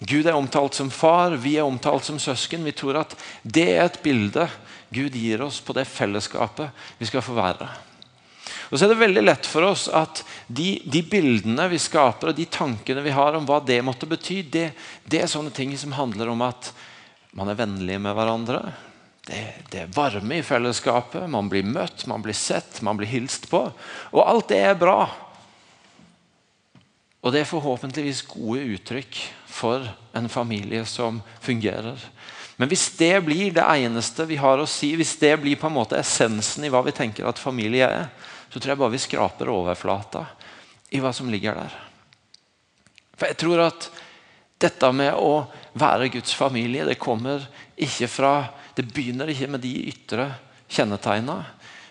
Gud 0.00 0.24
er 0.24 0.36
omtalt 0.36 0.76
som 0.76 0.88
far, 0.92 1.36
vi 1.40 1.58
er 1.60 1.68
omtalt 1.68 2.08
som 2.08 2.16
søsken. 2.20 2.64
Vi 2.64 2.72
tror 2.76 3.02
at 3.02 3.12
det 3.44 3.68
er 3.74 3.84
et 3.84 4.00
bilde 4.04 4.48
Gud 4.94 5.14
gir 5.18 5.42
oss 5.42 5.60
på 5.60 5.74
det 5.76 5.86
fellesskapet 5.90 6.70
vi 6.98 7.08
skal 7.08 7.24
få 7.24 7.36
være. 7.36 7.68
Og 8.70 8.78
så 8.78 8.86
er 8.86 8.92
det 8.92 8.98
veldig 8.98 9.22
lett 9.22 9.46
for 9.46 9.66
oss 9.68 9.86
at 9.94 10.22
de, 10.46 10.76
de, 10.86 11.02
bildene 11.06 11.68
vi 11.70 11.78
skaper 11.80 12.32
og 12.32 12.38
de 12.38 12.48
tankene 12.50 13.04
vi 13.04 13.14
har 13.14 13.36
om 13.38 13.46
hva 13.46 13.60
det 13.62 13.78
måtte 13.86 14.08
bety, 14.10 14.40
det, 14.42 14.70
det 15.06 15.22
er 15.22 15.30
sånne 15.30 15.54
ting 15.54 15.74
som 15.78 15.94
handler 15.94 16.32
om 16.32 16.42
at 16.46 16.72
man 17.36 17.50
er 17.52 17.58
vennlig 17.58 17.98
med 18.02 18.16
hverandre. 18.16 18.62
Det, 19.26 19.42
det, 19.70 19.84
er 19.84 19.94
varme 19.94 20.38
i 20.38 20.46
fellesskapet. 20.46 21.26
Man 21.30 21.50
blir 21.50 21.66
møtt, 21.66 22.06
man 22.10 22.22
blir 22.24 22.36
sett, 22.36 22.80
man 22.86 22.98
blir 22.98 23.10
hilst 23.10 23.48
på. 23.50 23.66
Og 24.14 24.22
alt 24.22 24.50
det 24.50 24.60
er 24.68 24.78
bra. 24.78 25.00
Og 27.26 27.34
det 27.34 27.42
er 27.42 27.50
forhåpentligvis 27.50 28.22
gode 28.30 28.62
uttrykk 28.76 29.18
for 29.50 29.86
en 30.16 30.30
familie 30.30 30.84
som 30.86 31.18
fungerer. 31.42 31.98
Men 32.56 32.70
hvis 32.72 32.88
det 32.96 33.14
blir 33.26 33.52
det 33.52 33.64
eneste 33.64 34.24
vi 34.28 34.38
har 34.40 34.58
å 34.58 34.68
si, 34.68 34.94
hvis 34.96 35.16
det 35.20 35.34
blir 35.42 35.58
på 35.60 35.68
en 35.68 35.76
måte 35.76 35.98
essensen 36.00 36.64
i 36.64 36.70
hva 36.72 36.80
vi 36.86 36.94
tenker 36.96 37.28
at 37.28 37.40
familie 37.40 37.88
er, 37.88 38.08
så 38.48 38.56
tror 38.56 38.72
jeg 38.72 38.80
bare 38.80 38.94
vi 38.94 39.02
skraper 39.02 39.52
overflata 39.52 40.24
i 40.96 41.02
hva 41.02 41.12
som 41.12 41.28
ligger 41.28 41.58
der. 41.58 41.76
For 43.16 43.28
jeg 43.28 43.40
tror 43.42 43.66
at 43.66 43.90
dette 44.62 44.90
med 44.96 45.12
å 45.20 45.44
være 45.76 46.08
Guds 46.14 46.32
familie 46.36 46.86
det 46.88 46.96
kommer 47.00 47.44
ikke 47.76 48.08
fra, 48.08 48.34
det 48.76 48.88
begynner 48.88 49.28
ikke 49.28 49.50
med 49.52 49.64
de 49.64 49.74
ytre 49.90 50.30
kjennetegna, 50.72 51.42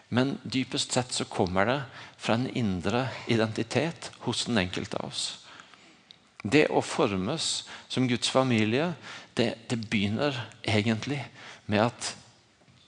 men 0.09 0.35
dypest 0.43 0.95
sett 0.95 1.13
så 1.13 1.27
kommer 1.29 1.69
det 1.69 1.79
fra 2.17 2.37
en 2.39 2.49
indre 2.57 3.07
identitet 3.29 4.11
hos 4.25 4.45
den 4.49 4.63
enkelte 4.63 4.97
av 5.01 5.11
oss. 5.11 5.25
Det 6.45 6.67
å 6.69 6.81
formes 6.85 7.65
som 7.89 8.05
Guds 8.09 8.29
familie, 8.29 8.91
det, 9.35 9.49
det 9.69 9.79
begynner 9.89 10.37
egentlig 10.63 11.21
med 11.67 11.87
at 11.87 12.13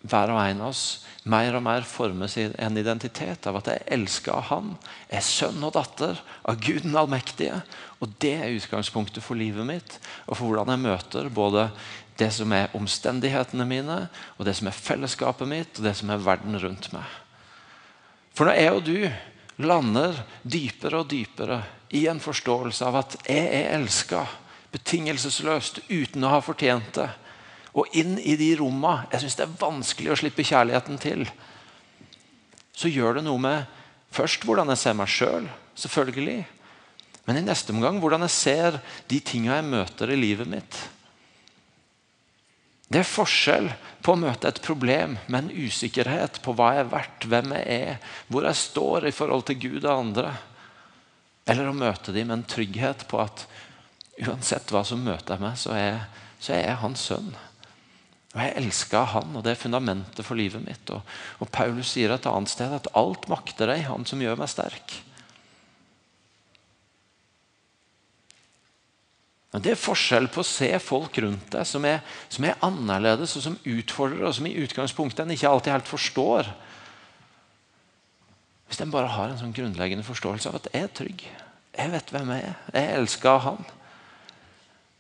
hver 0.08 0.32
og 0.32 0.40
en 0.40 0.64
av 0.64 0.72
oss 0.72 0.86
mer 1.28 1.58
og 1.58 1.64
mer 1.66 1.86
formes 1.88 2.38
i 2.40 2.46
en 2.64 2.80
identitet 2.80 3.48
av 3.50 3.60
at 3.60 3.70
jeg 3.72 3.86
elsker 3.98 4.36
av 4.38 4.46
Han, 4.52 4.74
er 5.12 5.26
sønn 5.26 5.64
og 5.66 5.74
datter 5.76 6.20
av 6.48 6.60
Gud 6.64 6.86
den 6.86 6.96
allmektige. 6.96 7.62
Og 8.00 8.14
Det 8.22 8.36
er 8.38 8.56
utgangspunktet 8.56 9.26
for 9.26 9.40
livet 9.40 9.68
mitt 9.68 9.98
og 10.26 10.38
for 10.38 10.46
hvordan 10.48 10.72
jeg 10.72 10.86
møter 10.86 11.30
både 11.34 11.68
det 12.18 12.32
som 12.34 12.54
er 12.56 12.72
omstendighetene 12.78 13.66
mine, 13.68 13.98
og 14.38 14.48
det 14.48 14.56
som 14.58 14.70
er 14.70 14.78
fellesskapet 14.78 15.50
mitt 15.50 15.78
og 15.78 15.86
det 15.86 15.94
som 16.00 16.10
er 16.10 16.24
verden 16.24 16.58
rundt 16.62 16.90
meg. 16.96 17.06
For 18.34 18.48
når 18.48 18.58
jeg 18.62 18.74
og 18.74 18.84
du 18.88 19.66
lander 19.68 20.18
dypere 20.46 21.02
og 21.02 21.12
dypere 21.12 21.62
i 21.98 22.06
en 22.10 22.22
forståelse 22.22 22.86
av 22.88 23.02
at 23.02 23.18
jeg 23.26 23.46
er 23.52 23.74
elska 23.78 24.26
betingelsesløst 24.74 25.84
uten 25.90 26.26
å 26.26 26.34
ha 26.36 26.42
fortjent 26.44 26.92
det, 26.98 27.08
og 27.78 27.94
inn 27.98 28.18
i 28.18 28.36
de 28.40 28.52
rommene 28.60 29.06
jeg 29.12 29.24
syns 29.24 29.38
det 29.38 29.46
er 29.46 29.58
vanskelig 29.62 30.14
å 30.14 30.20
slippe 30.20 30.46
kjærligheten 30.48 31.00
til, 31.02 31.28
så 32.78 32.90
gjør 32.90 33.20
det 33.20 33.26
noe 33.28 33.42
med 33.42 33.80
først 34.14 34.46
hvordan 34.46 34.70
jeg 34.74 34.82
ser 34.82 34.98
meg 34.98 35.10
sjøl, 35.12 35.48
selv, 35.48 35.64
selvfølgelig. 35.78 36.44
Men 37.28 37.42
i 37.42 37.44
neste 37.44 37.74
omgang 37.76 38.00
hvordan 38.00 38.24
jeg 38.24 38.34
ser 38.34 38.78
de 39.12 39.20
tinga 39.20 39.58
jeg 39.58 39.68
møter 39.68 40.14
i 40.14 40.20
livet 40.20 40.48
mitt. 40.48 40.78
Det 42.88 43.02
er 43.02 43.10
forskjell 43.10 43.68
på 44.04 44.14
å 44.14 44.20
møte 44.22 44.48
et 44.48 44.62
problem 44.64 45.18
med 45.28 45.42
en 45.42 45.66
usikkerhet 45.68 46.40
på 46.44 46.54
hva 46.56 46.70
jeg 46.78 46.86
er 46.86 46.94
verdt, 46.94 47.26
hvem 47.28 47.52
jeg 47.58 47.80
er, 47.82 47.98
hvor 48.32 48.48
jeg 48.48 48.62
står 48.62 49.10
i 49.10 49.16
forhold 49.16 49.44
til 49.50 49.60
Gud 49.66 49.82
og 49.82 49.92
andre. 49.92 50.32
Eller 51.48 51.68
å 51.68 51.76
møte 51.76 52.16
dem 52.16 52.30
med 52.30 52.40
en 52.40 52.48
trygghet 52.48 53.04
på 53.12 53.20
at 53.20 53.44
uansett 54.26 54.72
hva 54.74 54.84
som 54.88 55.04
møter 55.06 55.42
meg, 55.42 55.58
så 55.60 55.76
er, 55.78 56.00
så 56.40 56.56
er 56.56 56.66
jeg 56.66 56.82
hans 56.84 57.06
sønn. 57.10 57.34
Og 58.36 58.44
Jeg 58.44 58.54
elsker 58.60 59.12
han, 59.14 59.36
og 59.38 59.44
det 59.46 59.54
er 59.54 59.60
fundamentet 59.62 60.26
for 60.26 60.38
livet 60.38 60.62
mitt. 60.66 60.90
Og, 60.94 61.02
og 61.42 61.52
Paulus 61.54 61.94
sier 61.96 62.14
et 62.14 62.30
annet 62.30 62.52
sted 62.52 62.74
at 62.74 62.90
alt 62.98 63.26
makter 63.32 63.72
deg, 63.72 63.88
han 63.88 64.06
som 64.06 64.22
gjør 64.22 64.38
meg 64.38 64.52
sterk. 64.52 64.98
Men 69.54 69.64
Det 69.64 69.72
er 69.74 69.80
forskjell 69.80 70.28
på 70.30 70.44
å 70.44 70.46
se 70.46 70.70
folk 70.84 71.18
rundt 71.24 71.50
deg 71.56 71.66
som 71.66 71.86
er, 71.88 72.04
som 72.30 72.46
er 72.46 72.60
annerledes 72.62 73.34
og 73.40 73.46
som 73.46 73.56
utfordrer, 73.64 74.28
og 74.28 74.36
som 74.38 74.46
i 74.46 74.58
utgangspunktet 74.60 75.24
en 75.24 75.34
ikke 75.34 75.50
alltid 75.50 75.74
helt 75.74 75.90
forstår. 75.90 76.52
Hvis 78.68 78.84
en 78.84 78.94
bare 78.94 79.10
har 79.16 79.32
en 79.32 79.40
sånn 79.40 79.56
grunnleggende 79.56 80.06
forståelse 80.06 80.52
av 80.52 80.60
at 80.60 80.70
jeg 80.74 80.84
er 80.84 80.94
trygg, 80.94 81.26
jeg 81.78 81.94
vet 81.94 82.14
hvem 82.14 82.36
jeg 82.36 82.46
er, 82.52 82.62
jeg 82.76 82.94
elsker 83.00 83.42
han. 83.48 83.66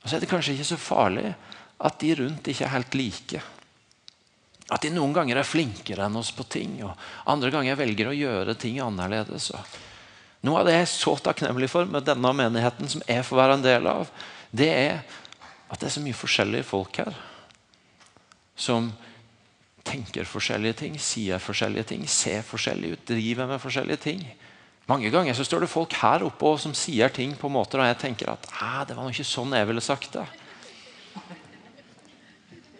Og 0.07 0.09
Så 0.09 0.15
er 0.15 0.21
det 0.23 0.29
kanskje 0.31 0.53
ikke 0.55 0.69
så 0.69 0.79
farlig 0.79 1.33
at 1.83 1.97
de 1.99 2.13
rundt 2.15 2.45
ikke 2.47 2.63
er 2.63 2.71
helt 2.71 2.93
like. 2.95 3.41
At 4.71 4.85
de 4.85 4.91
noen 4.95 5.11
ganger 5.11 5.41
er 5.41 5.47
flinkere 5.47 6.05
enn 6.07 6.15
oss 6.15 6.29
på 6.31 6.45
ting, 6.47 6.77
og 6.87 6.95
andre 7.27 7.51
ganger 7.51 7.75
velger 7.75 8.07
å 8.07 8.15
gjøre 8.15 8.55
ting 8.55 8.79
annerledes. 8.79 9.49
Noe 10.47 10.61
av 10.61 10.69
det 10.69 10.77
jeg 10.77 10.85
er 10.85 10.93
så 10.93 11.17
takknemlig 11.27 11.67
for 11.73 11.91
med 11.91 12.07
denne 12.07 12.31
menigheten, 12.39 12.87
som 12.87 13.03
jeg 13.03 13.25
får 13.27 13.41
være 13.41 13.59
en 13.59 13.67
del 13.67 13.91
av, 13.91 14.07
det 14.55 14.69
er 14.71 15.03
at 15.67 15.75
det 15.75 15.89
er 15.89 15.95
så 15.97 16.05
mye 16.07 16.15
forskjellige 16.15 16.69
folk 16.71 17.01
her. 17.03 17.19
Som 18.55 18.93
tenker 19.83 20.23
forskjellige 20.23 20.79
ting, 20.85 20.95
sier 21.03 21.43
forskjellige 21.43 21.91
ting, 21.91 22.07
ser 22.07 22.47
forskjellig 22.47 22.95
ut, 22.95 23.07
driver 23.11 23.51
med 23.51 23.59
forskjellige 23.59 24.03
ting. 24.07 24.23
Mange 24.87 25.09
ganger 25.11 25.35
så 25.35 25.43
står 25.43 25.65
det 25.65 25.71
folk 25.71 25.93
her 25.99 26.23
oppe 26.23 26.53
som 26.61 26.75
sier 26.77 27.11
ting 27.11 27.33
på 27.35 27.49
måter 27.51 27.81
og 27.83 27.89
jeg 27.89 27.99
tenker 28.05 28.31
at 28.31 28.47
det 28.87 28.95
var 28.95 29.09
ikke 29.11 29.27
sånn 29.27 29.55
jeg 29.57 29.67
ville 29.67 29.83
sagt 29.83 30.15
det. 30.15 30.23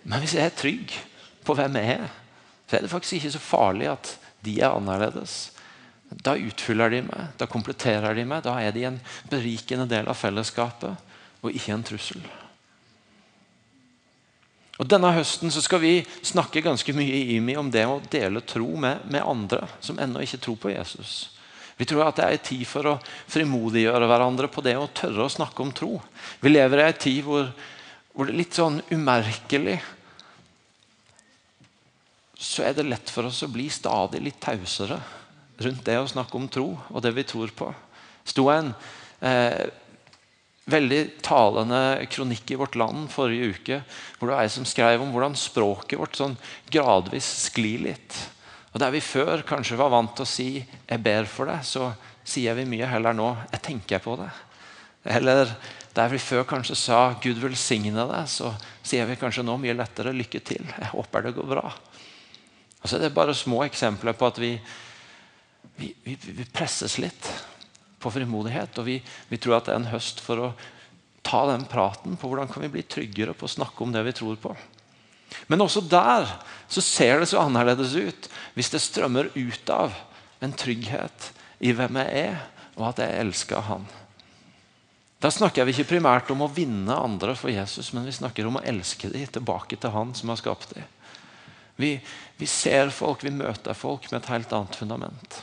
Men 0.08 0.24
hvis 0.24 0.38
jeg 0.38 0.48
er 0.48 0.56
trygg 0.56 0.96
på 1.43 1.56
hvem 1.58 1.76
jeg 1.82 1.98
er, 1.98 2.08
så 2.67 2.78
er 2.78 2.86
det 2.86 2.91
faktisk 2.91 3.20
ikke 3.20 3.36
så 3.36 3.43
farlig 3.43 3.91
at 3.91 4.13
de 4.48 4.56
er 4.62 4.72
annerledes. 4.72 5.52
Da 6.24 6.38
utfyller 6.39 6.91
de 6.91 7.04
meg, 7.04 7.32
da 7.39 7.48
kompletterer 7.52 8.15
de 8.15 8.24
meg. 8.28 8.46
Da 8.48 8.56
er 8.63 8.72
de 8.76 8.86
en 8.88 9.00
berikende 9.32 9.88
del 9.91 10.08
av 10.08 10.15
fellesskapet 10.15 11.43
og 11.43 11.52
ikke 11.52 11.76
en 11.76 11.84
trussel. 11.88 12.24
Og 14.78 14.88
Denne 14.88 15.10
høsten 15.15 15.52
så 15.52 15.63
skal 15.65 15.82
vi 15.82 15.93
snakke 16.22 16.63
ganske 16.63 16.93
mye 16.96 17.15
i 17.17 17.38
IMI 17.38 17.58
om 17.60 17.72
det 17.74 17.84
å 17.89 18.00
dele 18.13 18.43
tro 18.46 18.70
med, 18.78 19.08
med 19.10 19.26
andre 19.26 19.65
som 19.82 20.00
ennå 20.00 20.22
ikke 20.24 20.39
tror 20.46 20.60
på 20.62 20.72
Jesus. 20.72 21.37
Vi 21.78 21.86
tror 21.86 22.08
at 22.08 22.18
det 22.18 22.26
er 22.26 22.42
tid 22.42 22.63
for 22.66 22.90
å 22.90 22.96
frimodiggjøre 23.30 24.10
hverandre 24.10 24.50
på 24.50 24.63
det 24.66 24.74
å 24.80 24.90
tørre 24.98 25.28
å 25.28 25.34
snakke 25.34 25.62
om 25.62 25.74
tro. 25.76 25.92
Vi 26.42 26.50
lever 26.50 26.82
i 26.82 26.88
en 26.88 27.04
tid 27.04 27.22
hvor, 27.26 27.52
hvor 28.13 28.26
det 28.26 28.34
er 28.34 28.42
litt 28.42 28.58
sånn 28.58 28.82
umerkelig 28.90 29.78
så 32.38 32.68
er 32.68 32.76
det 32.78 32.86
lett 32.86 33.10
for 33.10 33.28
oss 33.28 33.42
å 33.46 33.50
bli 33.50 33.66
stadig 33.74 34.22
litt 34.22 34.40
tausere 34.42 35.00
rundt 35.58 35.84
det 35.88 35.98
å 35.98 36.10
snakke 36.10 36.38
om 36.38 36.46
tro 36.52 36.70
og 36.78 37.02
det 37.02 37.12
vi 37.18 37.26
tror 37.26 37.50
på. 37.50 37.72
sto 38.28 38.46
en 38.54 38.70
eh, 39.26 39.66
veldig 40.70 41.02
talende 41.26 42.06
kronikk 42.12 42.52
i 42.52 42.60
Vårt 42.60 42.76
Land 42.78 43.08
forrige 43.10 43.54
uke, 43.56 43.80
hvor 44.18 44.30
det 44.30 44.36
var 44.36 44.46
ei 44.46 44.54
som 44.54 44.68
skrev 44.70 45.02
om 45.02 45.13
hvordan 45.16 45.38
språket 45.40 45.98
vårt 46.00 46.20
sånn 46.20 46.36
gradvis 46.70 47.30
sklir 47.48 47.88
litt. 47.88 48.20
Og 48.78 48.82
Der 48.84 48.92
vi 48.94 49.00
før 49.02 49.42
kanskje 49.42 49.78
var 49.80 49.90
vant 49.90 50.12
til 50.13 50.22
å 50.22 50.30
si 50.30 50.50
'jeg 50.62 51.02
ber 51.02 51.26
for 51.26 51.50
deg', 51.50 51.66
så 51.66 51.96
sier 52.24 52.54
vi 52.54 52.63
mye 52.63 52.86
heller 52.86 53.12
nå 53.12 53.36
'jeg 53.52 53.62
tenker 53.62 54.00
på 54.00 54.16
det'. 54.16 54.38
Eller 55.04 55.56
der 55.96 56.10
vi 56.10 56.20
før 56.20 56.44
kanskje 56.44 56.76
sa 56.76 57.16
'Gud 57.20 57.42
velsigne 57.42 58.06
deg', 58.06 58.28
så 58.28 58.54
sier 58.84 59.08
vi 59.08 59.16
kanskje 59.16 59.44
nå 59.44 59.58
mye 59.58 59.74
lettere 59.74 60.13
'lykke 60.13 60.40
til'. 60.46 60.80
Jeg 60.80 60.92
håper 60.94 61.24
det 61.24 61.34
går 61.34 61.48
bra. 61.48 61.74
Og 62.84 62.86
så 62.86 62.98
er 62.98 63.00
det 63.00 63.16
bare 63.16 63.34
små 63.34 63.66
eksempler 63.66 64.13
på 64.13 64.28
at 64.28 64.38
vi, 64.38 64.62
vi, 65.78 65.96
vi, 66.04 66.16
vi 66.22 66.46
presses 66.46 67.00
litt 67.00 67.34
på 68.00 68.12
frimodighet. 68.12 68.78
Og 68.78 68.86
vi, 68.86 69.02
tror 69.38 69.58
at 69.58 69.66
det 69.66 69.74
er 69.74 69.80
en 69.80 69.92
høst 69.92 70.20
for 70.20 70.38
å 70.38 70.54
ta 71.24 71.48
den 71.48 71.66
praten 71.66 72.16
på 72.16 72.28
hvordan 72.28 72.48
kan 72.48 72.62
vi 72.62 72.70
bli 72.70 72.84
tryggere 72.84 73.34
på 73.34 73.46
å 73.46 73.56
snakke 73.58 73.84
om 73.84 73.92
det 73.92 74.04
vi 74.04 74.13
tror 74.13 74.36
på. 74.36 74.56
Men 75.48 75.63
også 75.63 75.84
der 75.86 76.28
så 76.68 76.84
ser 76.84 77.22
det 77.22 77.30
så 77.32 77.42
annerledes 77.44 77.96
ut 77.96 78.30
hvis 78.58 78.72
det 78.74 78.84
strømmer 78.84 79.30
ut 79.36 79.72
av 79.74 79.96
en 80.44 80.54
trygghet 80.54 81.32
i 81.63 81.74
hvem 81.74 81.98
jeg 82.02 82.28
er, 82.28 82.44
og 82.78 82.92
at 82.92 83.02
jeg 83.02 83.24
elsker 83.24 83.63
Han. 83.70 83.88
Da 85.18 85.32
snakker 85.34 85.66
vi 85.66 85.74
ikke 85.74 85.96
primært 85.96 86.30
om 86.30 86.44
å 86.46 86.52
vinne 86.54 86.94
andre 86.94 87.34
for 87.38 87.50
Jesus, 87.50 87.90
men 87.96 88.06
vi 88.06 88.13
snakker 88.13 88.46
om 88.46 88.60
å 88.60 88.66
elske 88.70 89.10
dem 89.10 89.26
tilbake 89.34 89.80
til 89.82 89.94
Han 89.96 90.13
som 90.18 90.30
har 90.30 90.38
skapt 90.38 90.76
dem. 90.76 90.86
Vi, 91.78 91.96
vi 92.38 92.50
ser 92.50 92.90
folk, 92.94 93.26
vi 93.26 93.34
møter 93.34 93.78
folk 93.78 94.06
med 94.12 94.22
et 94.22 94.30
helt 94.34 94.54
annet 94.54 94.78
fundament. 94.78 95.42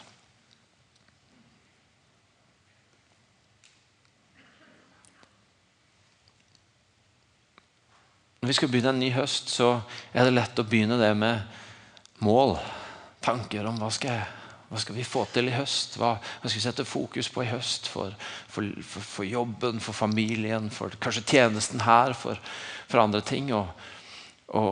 Når 8.44 8.50
vi 8.50 8.54
skal 8.59 8.68
begynne 8.68 8.90
en 8.92 8.98
ny 9.00 9.07
høst, 9.14 9.48
så 9.48 9.70
er 10.12 10.26
det 10.26 10.35
lett 10.35 10.59
å 10.61 10.66
begynne 10.68 10.98
det 11.00 11.14
med 11.16 12.20
mål. 12.20 12.59
Tanker 13.24 13.64
om 13.70 13.78
hva 13.80 13.88
skal, 13.88 14.20
hva 14.68 14.83
skal 14.83 14.98
vi 14.98 15.07
få 15.09 15.22
til 15.33 15.48
i 15.48 15.54
høst? 15.54 15.96
Hva, 15.96 16.11
hva, 16.20 16.44
skal 16.44 16.59
vi 16.59 16.64
sette 16.66 16.85
fokus 16.85 17.33
på 17.33 17.40
i 17.40 17.48
høst? 17.48 17.88
For, 17.88 18.12
for, 18.52 18.68
for, 18.85 19.09
for 19.14 19.24
jobben, 19.24 19.80
for 19.80 19.96
familien, 19.96 20.68
for 20.68 20.92
kanskje 21.00 21.24
tjenesten 21.33 21.87
her, 21.87 22.12
for, 22.12 22.37
andre 23.00 23.24
ting. 23.24 23.48
Og, 23.57 23.72
og, 24.52 24.70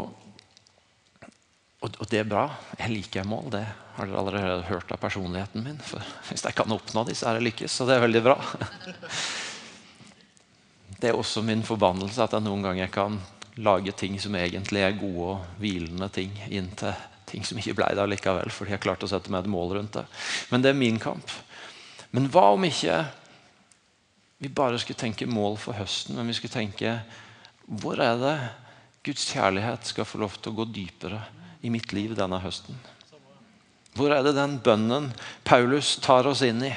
og, 1.24 1.88
og, 1.88 2.06
det 2.12 2.20
er 2.20 2.28
bra. 2.28 2.50
Jeg 2.76 2.92
liker 2.92 3.24
mål. 3.24 3.54
Det 3.56 3.66
har 3.96 4.04
dere 4.04 4.20
allerede 4.20 4.68
hørt 4.68 4.92
av 4.92 5.00
personligheten 5.00 5.64
min. 5.64 5.80
For 5.80 6.04
hvis 6.28 6.44
jeg 6.44 6.61
kan 6.61 6.76
oppnå 6.76 7.08
dem, 7.08 7.16
så 7.16 7.32
er 7.32 7.40
det 7.40 7.48
lykkes. 7.48 7.72
Så 7.72 7.88
det 7.88 7.96
er 7.96 8.04
veldig 8.04 8.28
bra. 8.28 8.37
Det 11.02 11.08
er 11.11 11.16
også 11.18 11.40
min 11.42 11.64
forbannelse 11.66 12.20
at 12.22 12.37
jeg 12.37 12.44
noen 12.44 12.61
ganger 12.62 12.90
kan 12.94 13.16
lage 13.56 13.92
ting 13.92 14.18
som 14.20 14.36
egentlig 14.38 14.80
er 14.84 14.96
gode 14.96 15.32
og 15.34 15.58
hvilende 15.60 16.08
ting, 16.12 16.32
inn 16.48 16.70
til 16.78 16.94
ting 17.28 17.44
som 17.48 17.58
ikke 17.60 17.76
ble 17.78 17.88
det 17.96 18.06
likevel, 18.12 18.52
fordi 18.52 18.74
jeg 18.74 18.82
klarte 18.84 19.08
å 19.08 19.12
sette 19.12 19.32
meg 19.32 19.44
et 19.44 19.52
mål 19.52 19.76
rundt 19.78 19.96
det. 19.96 20.04
Men 20.52 20.64
det 20.64 20.72
er 20.72 20.78
min 20.78 21.00
kamp. 21.00 21.32
Men 22.12 22.28
hva 22.32 22.50
om 22.56 22.64
ikke 22.68 22.98
vi 24.42 24.50
bare 24.52 24.80
skulle 24.82 25.00
tenke 25.00 25.28
mål 25.28 25.56
for 25.60 25.78
høsten, 25.78 26.16
men 26.18 26.28
vi 26.28 26.36
skulle 26.36 26.54
tenke 26.54 26.96
hvor 27.80 28.00
er 28.02 28.18
det 28.20 28.36
Guds 29.06 29.24
kjærlighet 29.30 29.86
skal 29.88 30.06
få 30.06 30.20
lov 30.22 30.34
til 30.38 30.52
å 30.52 30.58
gå 30.60 30.66
dypere 30.74 31.22
i 31.62 31.70
mitt 31.72 31.94
liv 31.94 32.16
denne 32.18 32.40
høsten? 32.42 32.76
Hvor 33.96 34.12
er 34.14 34.24
det 34.24 34.34
den 34.36 34.56
bønnen 34.64 35.10
Paulus 35.44 35.94
tar 36.02 36.26
oss 36.28 36.42
inn 36.46 36.64
i? 36.64 36.72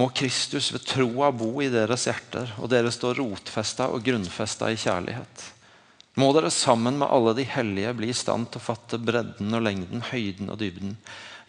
Må 0.00 0.08
Kristus 0.16 0.70
ved 0.72 0.86
troa 0.88 1.28
bo 1.34 1.58
i 1.60 1.68
deres 1.72 2.06
hjerter, 2.08 2.54
og 2.56 2.70
dere 2.72 2.92
stå 2.94 3.12
rotfesta 3.18 3.90
og 3.92 4.04
grunnfesta 4.06 4.70
i 4.72 4.78
kjærlighet. 4.80 5.42
Må 6.20 6.30
dere 6.34 6.50
sammen 6.52 6.96
med 7.00 7.10
alle 7.12 7.34
de 7.36 7.44
hellige 7.46 7.92
bli 7.98 8.08
i 8.10 8.16
stand 8.16 8.48
til 8.50 8.62
å 8.62 8.64
fatte 8.64 8.98
bredden 8.98 9.52
og 9.56 9.64
lengden, 9.66 10.02
høyden 10.08 10.50
og 10.52 10.58
dybden. 10.62 10.96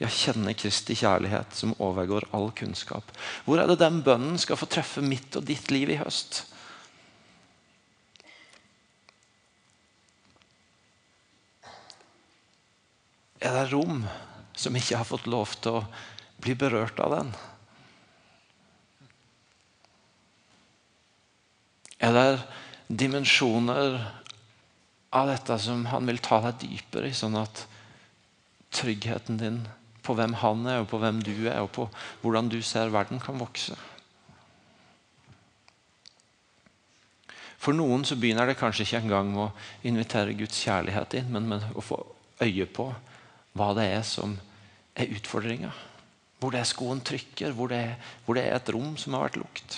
Ja, 0.02 0.10
kjenne 0.12 0.54
Kristi 0.58 0.98
kjærlighet 0.98 1.56
som 1.56 1.76
overgår 1.80 2.28
all 2.36 2.50
kunnskap. 2.58 3.14
Hvor 3.46 3.62
er 3.62 3.70
det 3.70 3.80
den 3.82 4.02
bønnen 4.06 4.40
skal 4.42 4.60
få 4.60 4.68
treffe 4.70 5.04
mitt 5.06 5.38
og 5.38 5.46
ditt 5.48 5.72
liv 5.74 5.94
i 5.94 6.00
høst? 6.02 6.44
Er 13.42 13.56
det 13.58 13.72
rom 13.72 14.04
som 14.58 14.76
ikke 14.78 15.00
har 15.00 15.08
fått 15.10 15.30
lov 15.30 15.56
til 15.62 15.80
å 15.80 15.86
bli 16.42 16.58
berørt 16.58 17.00
av 17.02 17.16
den? 17.16 17.34
Er 22.02 22.16
det 22.18 22.26
dimensjoner 22.90 24.00
av 25.14 25.30
dette 25.30 25.58
som 25.62 25.86
han 25.92 26.08
vil 26.10 26.22
ta 26.24 26.40
deg 26.48 26.64
dypere 26.64 27.12
i, 27.12 27.16
sånn 27.16 27.38
at 27.40 27.66
tryggheten 28.74 29.38
din 29.42 29.62
på 30.02 30.16
hvem 30.18 30.34
han 30.42 30.66
er, 30.66 30.82
og 30.82 30.90
på 30.90 31.00
hvem 31.02 31.22
du 31.22 31.36
er, 31.46 31.60
og 31.62 31.72
på 31.76 31.88
hvordan 32.24 32.50
du 32.50 32.58
ser 32.66 32.94
verden, 32.94 33.22
kan 33.22 33.38
vokse? 33.38 33.78
For 37.62 37.78
noen 37.78 38.02
så 38.08 38.18
begynner 38.18 38.50
det 38.50 38.58
kanskje 38.58 38.88
ikke 38.88 39.04
engang 39.04 39.30
med 39.36 39.44
å 39.44 39.86
invitere 39.86 40.34
Guds 40.34 40.64
kjærlighet 40.64 41.20
inn, 41.20 41.30
men 41.36 41.52
med 41.52 41.68
å 41.78 41.84
få 41.86 42.00
øye 42.42 42.66
på 42.66 42.88
hva 43.54 43.70
det 43.78 43.86
er 43.92 44.02
som 44.08 44.34
er 44.98 45.14
utfordringa. 45.14 45.70
Hvor 46.42 46.56
det 46.56 46.64
er 46.64 46.72
skoen 46.72 47.04
trykker, 47.06 47.54
hvor 47.54 47.70
det 47.70 47.84
er, 47.92 47.96
hvor 48.26 48.40
det 48.40 48.48
er 48.48 48.58
et 48.58 48.74
rom 48.74 48.96
som 48.98 49.14
har 49.14 49.28
vært 49.28 49.38
lukt. 49.44 49.78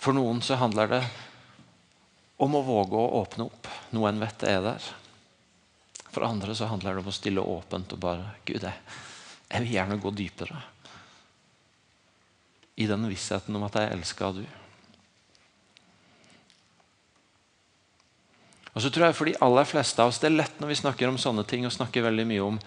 For 0.00 0.16
noen 0.16 0.40
så 0.40 0.56
handler 0.56 0.88
det 0.88 1.02
om 2.40 2.56
å 2.56 2.64
våge 2.64 2.96
å 2.96 3.20
åpne 3.20 3.46
opp 3.50 3.68
noe 3.92 4.08
en 4.08 4.22
vet 4.22 4.44
er 4.48 4.62
der. 4.64 4.86
For 6.10 6.24
andre 6.26 6.56
så 6.56 6.70
handler 6.70 6.96
det 6.96 7.04
om 7.04 7.10
å 7.10 7.14
stille 7.14 7.44
åpent 7.44 7.92
og 7.94 8.00
bare 8.02 8.32
Gud, 8.48 8.64
jeg, 8.64 8.96
jeg 9.50 9.66
vil 9.66 9.74
gjerne 9.76 10.00
gå 10.00 10.14
dypere. 10.16 10.62
I 12.80 12.88
den 12.88 13.04
vissheten 13.10 13.56
om 13.58 13.68
at 13.68 13.76
jeg 13.76 13.92
elsker 13.98 14.40
du. 14.40 14.42
Og 18.70 18.80
så 18.80 18.88
tror 18.88 19.10
jeg 19.10 19.18
For 19.18 19.28
de 19.28 19.40
aller 19.44 19.66
fleste 19.68 20.00
av 20.00 20.12
oss 20.12 20.20
det 20.22 20.30
er 20.30 20.38
lett 20.38 20.62
når 20.62 20.72
vi 20.72 20.80
snakker 20.80 21.10
om 21.10 21.20
sånne 21.20 21.44
ting, 21.44 21.66
og 21.68 21.74
snakker 21.74 22.06
veldig 22.06 22.24
mye 22.30 22.46
om, 22.46 22.60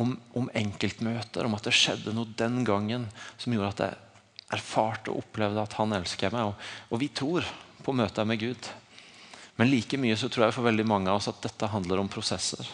om, 0.00 0.14
om 0.38 0.48
enkeltmøter, 0.56 1.44
om 1.44 1.58
at 1.58 1.68
det 1.68 1.76
skjedde 1.76 2.14
noe 2.16 2.38
den 2.40 2.62
gangen 2.64 3.10
som 3.36 3.52
gjorde 3.52 3.74
at 3.74 3.84
jeg 3.84 4.06
erfart 4.54 5.08
og 5.10 5.22
opplevd 5.22 5.60
at 5.62 5.76
han 5.78 5.94
elsker 5.96 6.34
meg. 6.34 6.50
Og, 6.50 6.70
og 6.90 7.02
vi 7.02 7.10
tror 7.14 7.46
på 7.84 7.94
møtet 7.96 8.28
med 8.28 8.40
Gud. 8.42 8.70
Men 9.60 9.70
like 9.70 9.98
mye 10.00 10.16
så 10.16 10.30
tror 10.32 10.46
jeg 10.46 10.56
for 10.56 10.68
veldig 10.68 10.86
mange 10.88 11.10
av 11.12 11.20
oss 11.20 11.30
at 11.30 11.42
dette 11.44 11.68
handler 11.68 12.02
om 12.02 12.10
prosesser. 12.10 12.66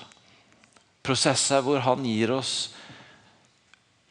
Prosesser 1.07 1.63
hvor 1.67 1.83
han 1.83 2.05
gir 2.07 2.33
oss, 2.35 2.55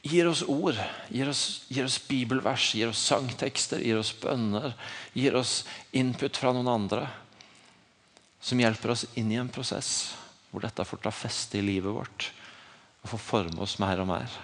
gir 0.06 0.30
oss 0.30 0.44
ord, 0.48 0.78
gir 1.10 1.30
oss, 1.32 1.66
gir 1.72 1.88
oss 1.88 1.98
bibelvers, 2.08 2.70
gir 2.78 2.92
oss 2.92 3.04
sangtekster, 3.10 3.82
gir 3.84 4.00
oss 4.00 4.14
bønner, 4.20 4.76
gir 5.16 5.38
oss 5.40 5.64
input 5.96 6.38
fra 6.38 6.54
noen 6.56 6.72
andre. 6.72 7.08
Som 8.44 8.62
hjelper 8.62 8.94
oss 8.94 9.08
inn 9.18 9.32
i 9.34 9.40
en 9.42 9.52
prosess 9.52 10.14
hvor 10.52 10.64
dette 10.64 10.86
får 10.88 11.02
ta 11.04 11.12
feste 11.12 11.60
i 11.60 11.66
livet 11.66 11.92
vårt 11.92 12.30
og 13.04 13.10
får 13.12 13.22
forme 13.22 13.64
oss 13.66 13.80
mer 13.82 14.00
og 14.02 14.08
mer. 14.10 14.36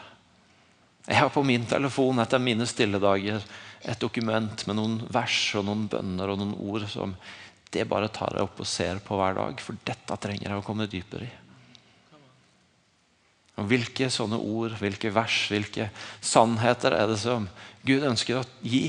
Jeg 1.08 1.18
har 1.18 1.32
på 1.34 1.44
min 1.44 1.66
telefon 1.66 2.22
etter 2.22 2.42
mine 2.42 2.68
stille 2.70 3.00
dager 3.02 3.42
et 3.82 4.02
dokument 4.02 4.66
med 4.68 4.78
noen 4.78 4.98
vers 5.10 5.38
og 5.58 5.66
noen 5.66 5.88
bønner 5.90 6.30
og 6.30 6.42
noen 6.42 6.58
ord 6.62 6.86
som 6.90 7.16
det 7.72 7.88
bare 7.90 8.12
tar 8.12 8.36
jeg 8.36 8.46
opp 8.46 8.60
og 8.62 8.68
ser 8.68 9.00
på 9.02 9.18
hver 9.18 9.38
dag. 9.38 9.62
For 9.64 9.80
dette 9.88 10.18
trenger 10.22 10.50
jeg 10.50 10.60
å 10.60 10.66
komme 10.66 10.90
dypere 10.92 11.26
i. 11.26 11.32
Og 13.60 13.68
Hvilke 13.68 14.10
sånne 14.12 14.40
ord, 14.40 14.76
hvilke 14.80 15.12
vers, 15.14 15.38
hvilke 15.52 15.90
sannheter 16.24 16.96
er 16.98 17.10
det 17.12 17.20
som 17.22 17.48
Gud 17.88 18.06
ønsker 18.08 18.40
å 18.40 18.48
gi 18.62 18.88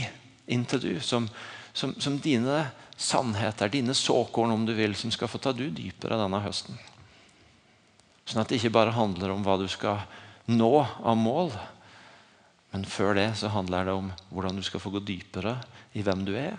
inn 0.53 0.65
til 0.69 0.83
du? 0.83 0.93
Som, 1.05 1.29
som, 1.73 1.95
som 2.01 2.19
dine 2.23 2.65
sannheter, 2.97 3.73
dine 3.73 3.95
såkorn 3.97 4.55
om 4.55 4.67
du 4.67 4.75
vil, 4.77 4.95
som 4.99 5.13
skal 5.15 5.31
få 5.31 5.41
ta 5.43 5.53
du 5.57 5.67
dypere 5.71 6.21
denne 6.21 6.43
høsten. 6.45 6.79
Sånn 8.29 8.43
at 8.43 8.51
det 8.51 8.61
ikke 8.61 8.77
bare 8.77 8.95
handler 8.95 9.35
om 9.35 9.43
hva 9.45 9.59
du 9.61 9.67
skal 9.71 10.05
nå 10.51 10.75
av 10.83 11.19
mål, 11.19 11.53
men 12.73 12.87
før 12.89 13.15
det 13.19 13.29
så 13.37 13.51
handler 13.53 13.85
det 13.85 13.93
om 13.93 14.13
hvordan 14.33 14.57
du 14.57 14.65
skal 14.65 14.81
få 14.81 14.95
gå 14.95 15.03
dypere 15.05 15.59
i 15.93 16.05
hvem 16.05 16.25
du 16.25 16.33
er, 16.41 16.57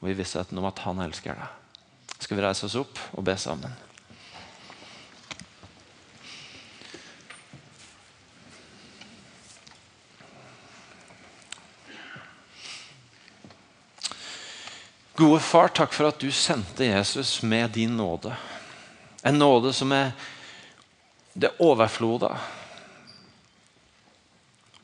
og 0.00 0.08
i 0.08 0.16
vissheten 0.16 0.58
om 0.58 0.68
at 0.68 0.80
han 0.86 1.02
elsker 1.04 1.36
deg. 1.36 2.14
Skal 2.16 2.38
vi 2.38 2.44
reise 2.44 2.64
oss 2.64 2.78
opp 2.80 3.00
og 3.12 3.26
be 3.26 3.36
sammen? 3.36 3.74
Gode 15.14 15.38
far, 15.44 15.68
takk 15.70 15.92
for 15.94 16.08
at 16.08 16.18
du 16.18 16.32
sendte 16.34 16.88
Jesus 16.88 17.36
med 17.46 17.76
din 17.76 17.92
nåde. 18.00 18.32
En 19.22 19.38
nåde 19.38 19.70
som 19.76 19.92
er 19.94 20.10
det 21.38 21.52
overflodet 21.62 22.32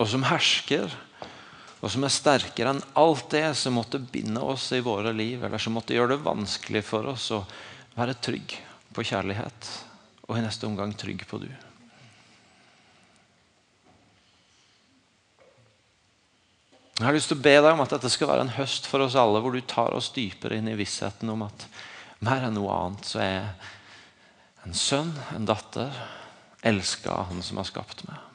og 0.01 0.09
som 0.09 0.25
hersker, 0.25 0.93
og 1.81 1.93
som 1.93 2.05
er 2.05 2.13
sterkere 2.13 2.75
enn 2.75 2.83
alt 3.01 3.29
det 3.33 3.45
som 3.57 3.77
måtte 3.77 4.01
binde 4.01 4.41
oss 4.41 4.71
i 4.77 4.83
våre 4.85 5.13
liv, 5.17 5.43
eller 5.45 5.61
som 5.61 5.77
måtte 5.77 5.97
gjøre 5.97 6.15
det 6.15 6.25
vanskelig 6.25 6.83
for 6.89 7.09
oss 7.13 7.31
å 7.37 7.43
være 7.97 8.17
trygg 8.21 8.57
på 8.97 9.05
kjærlighet, 9.13 9.73
og 10.29 10.39
i 10.39 10.45
neste 10.45 10.69
omgang 10.69 10.95
trygg 10.97 11.27
på 11.29 11.41
du. 11.43 11.51
Jeg 17.01 17.07
har 17.09 17.17
lyst 17.17 17.31
til 17.33 17.39
å 17.41 17.45
be 17.45 17.55
deg 17.57 17.71
om 17.73 17.81
at 17.81 17.93
dette 17.95 18.11
skal 18.13 18.29
være 18.29 18.45
en 18.45 18.57
høst 18.59 18.89
for 18.89 19.01
oss 19.01 19.17
alle, 19.17 19.41
hvor 19.41 19.57
du 19.57 19.63
tar 19.65 19.97
oss 19.97 20.11
dypere 20.13 20.59
inn 20.61 20.69
i 20.69 20.77
vissheten 20.77 21.33
om 21.33 21.47
at 21.47 21.65
mer 22.21 22.45
enn 22.45 22.59
noe 22.59 22.77
annet 22.77 23.09
så 23.09 23.23
er 23.25 23.31
jeg 23.39 24.67
en 24.69 24.77
sønn, 24.77 25.15
en 25.33 25.49
datter, 25.49 25.97
elska 26.61 27.15
av 27.15 27.31
Han 27.31 27.41
som 27.45 27.57
har 27.57 27.69
skapt 27.73 28.05
meg. 28.05 28.30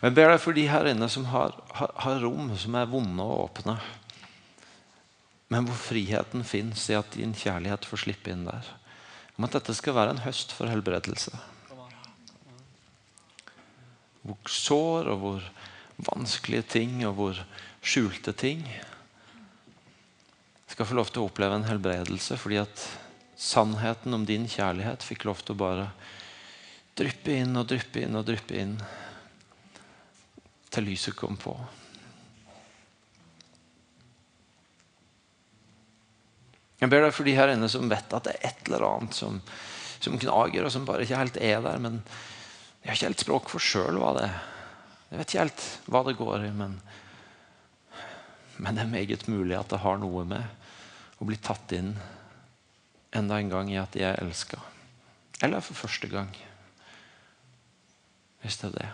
Jeg 0.00 0.16
ber 0.16 0.30
deg 0.32 0.40
for 0.40 0.56
de 0.56 0.64
her 0.70 0.86
inne 0.88 1.06
som 1.12 1.26
har, 1.28 1.52
har, 1.76 1.90
har 2.00 2.22
rom 2.24 2.54
som 2.56 2.76
er 2.78 2.88
vonde 2.88 3.20
å 3.24 3.42
åpne, 3.44 3.76
men 5.52 5.66
hvor 5.66 5.76
friheten 5.76 6.44
fins 6.46 6.86
i 6.88 6.96
at 6.96 7.10
din 7.16 7.34
kjærlighet 7.36 7.84
får 7.84 8.04
slippe 8.06 8.32
inn 8.32 8.46
der. 8.46 8.68
Om 9.36 9.48
at 9.48 9.58
dette 9.58 9.74
skal 9.76 9.96
være 9.96 10.14
en 10.14 10.22
høst 10.24 10.54
for 10.56 10.70
helbredelse. 10.70 11.34
Hvor 14.22 14.52
sår 14.52 15.10
og 15.12 15.20
hvor 15.24 15.50
vanskelige 16.06 16.64
ting 16.78 17.02
og 17.08 17.14
hvor 17.18 17.42
skjulte 17.84 18.32
ting 18.36 18.64
skal 20.70 20.88
få 20.88 20.96
lov 20.96 21.10
til 21.10 21.20
å 21.20 21.28
oppleve 21.28 21.56
en 21.58 21.66
helbredelse 21.68 22.38
fordi 22.40 22.60
at 22.62 22.84
sannheten 23.40 24.14
om 24.16 24.24
din 24.28 24.46
kjærlighet 24.48 25.04
fikk 25.04 25.26
lov 25.28 25.42
til 25.42 25.56
å 25.56 25.60
bare 25.60 25.86
dryppe 26.96 27.34
inn 27.40 27.56
og 27.56 27.68
dryppe 27.68 28.04
inn 28.04 28.16
og 28.16 28.26
dryppe 28.28 28.56
inn 28.60 28.76
til 30.70 30.86
lyset 30.86 31.16
kom 31.18 31.38
på. 31.40 31.54
Jeg 36.80 36.88
ber 36.88 37.04
deg 37.04 37.12
for 37.12 37.28
de 37.28 37.34
her 37.36 37.52
inne 37.52 37.68
som 37.68 37.90
vet 37.90 38.14
at 38.16 38.26
det 38.26 38.36
er 38.38 38.46
et 38.48 38.68
eller 38.70 38.86
annet 38.86 39.16
som, 39.16 39.40
som 40.00 40.16
gnager, 40.16 40.64
og 40.64 40.72
som 40.72 40.86
bare 40.88 41.04
ikke 41.04 41.18
helt 41.20 41.36
er 41.36 41.60
der. 41.66 41.82
Men 41.82 41.98
jeg 42.80 42.88
har 42.88 42.96
ikke 42.96 43.10
helt 43.10 43.26
språk 43.26 43.52
for 43.52 43.64
sjøl 43.64 44.00
hva 44.00 44.14
det 44.16 44.24
er. 44.30 44.38
Jeg 45.10 45.18
vet 45.18 45.28
ikke 45.28 45.42
helt 45.42 45.66
hva 45.90 46.02
det 46.06 46.16
går 46.16 46.46
i, 46.46 46.54
men, 46.56 46.78
men 48.62 48.78
det 48.78 48.86
er 48.86 48.94
meget 48.94 49.28
mulig 49.28 49.58
at 49.58 49.74
det 49.74 49.82
har 49.82 50.00
noe 50.00 50.24
med 50.30 51.20
å 51.20 51.28
bli 51.28 51.36
tatt 51.42 51.74
inn 51.76 51.92
enda 53.12 53.40
en 53.42 53.52
gang 53.52 53.72
i 53.72 53.80
at 53.80 53.92
de 53.92 54.06
er 54.06 54.22
elska. 54.22 54.62
Eller 55.44 55.64
for 55.64 55.76
første 55.76 56.08
gang. 56.08 56.30
Hvis 58.40 58.60
det 58.62 58.70
er 58.70 58.76
det. 58.78 58.90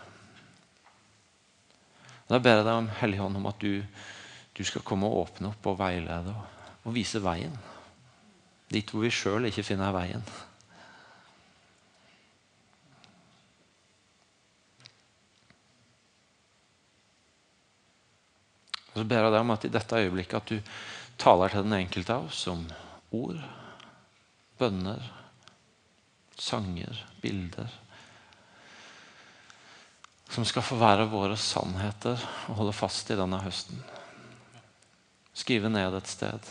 Da 2.27 2.41
ber 2.43 2.59
jeg 2.59 2.67
deg 2.67 2.81
om 2.81 2.91
Helligånd 3.01 3.39
om 3.39 3.47
at 3.51 3.63
du, 3.63 3.85
du, 4.57 4.63
skal 4.67 4.85
komme 4.87 5.07
og 5.07 5.27
åpne 5.27 5.53
opp 5.53 5.71
og 5.71 5.79
veilede 5.79 6.35
og, 6.35 6.67
og 6.83 6.97
vise 6.97 7.23
veien. 7.23 7.55
Dit 8.73 8.91
hvor 8.91 9.07
vi 9.07 9.13
sjøl 9.15 9.47
ikke 9.47 9.65
finner 9.67 9.95
veien. 9.95 10.25
Og 18.97 19.03
så 19.03 19.05
ber 19.05 19.27
jeg 19.27 19.33
deg 19.35 19.43
om 19.45 19.53
at 19.53 19.65
i 19.69 19.75
dette 19.77 20.03
øyeblikket 20.03 20.39
at 20.41 20.51
du 20.51 20.77
taler 21.21 21.53
til 21.53 21.67
den 21.67 21.77
enkelte 21.77 22.15
av 22.17 22.31
oss 22.31 22.47
om 22.49 22.63
ord, 23.15 23.43
bønner, 24.59 25.05
sanger, 26.41 27.05
bilder. 27.21 27.69
Som 30.37 30.45
skal 30.45 30.61
få 30.61 30.77
være 30.77 31.07
våre 31.09 31.37
sannheter 31.41 32.21
og 32.51 32.59
holde 32.59 32.73
fast 32.77 33.09
i 33.09 33.15
denne 33.17 33.39
høsten. 33.41 33.79
Skrive 35.33 35.71
ned 35.73 35.95
et 35.97 36.11
sted. 36.13 36.51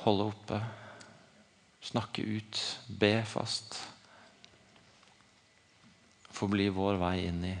Holde 0.00 0.26
oppe. 0.32 0.58
Snakke 1.86 2.24
ut. 2.26 2.58
Be 2.90 3.12
fast. 3.22 3.78
Forbli 6.34 6.66
vår 6.74 6.98
vei 6.98 7.12
inn 7.28 7.46
i 7.46 7.54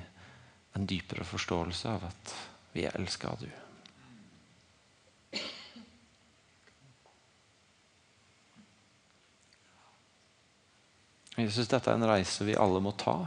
en 0.74 0.90
dypere 0.90 1.28
forståelse 1.30 1.94
av 1.94 2.08
at 2.10 2.34
vi 2.74 2.88
er 2.88 2.98
elska 2.98 3.30
av 3.30 3.46
du. 3.46 3.50
Jeg 11.38 11.54
syns 11.54 11.70
dette 11.70 11.86
er 11.94 12.02
en 12.02 12.10
reise 12.10 12.50
vi 12.50 12.58
alle 12.58 12.82
må 12.82 12.96
ta. 12.98 13.20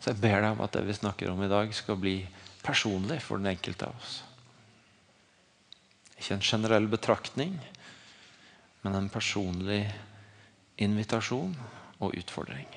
Så 0.00 0.12
jeg 0.12 0.20
ber 0.22 0.40
deg 0.42 0.50
om 0.52 0.64
at 0.64 0.74
det 0.76 0.84
vi 0.86 0.96
snakker 0.96 1.32
om 1.32 1.42
i 1.44 1.50
dag, 1.50 1.72
skal 1.74 1.98
bli 2.00 2.18
personlig 2.64 3.20
for 3.24 3.40
den 3.40 3.52
enkelte 3.52 3.88
av 3.88 3.96
oss. 4.00 4.18
Ikke 6.16 6.36
en 6.36 6.44
generell 6.44 6.88
betraktning, 6.90 7.56
men 8.84 8.96
en 8.96 9.12
personlig 9.12 9.84
invitasjon 10.82 11.54
og 12.00 12.16
utfordring. 12.16 12.68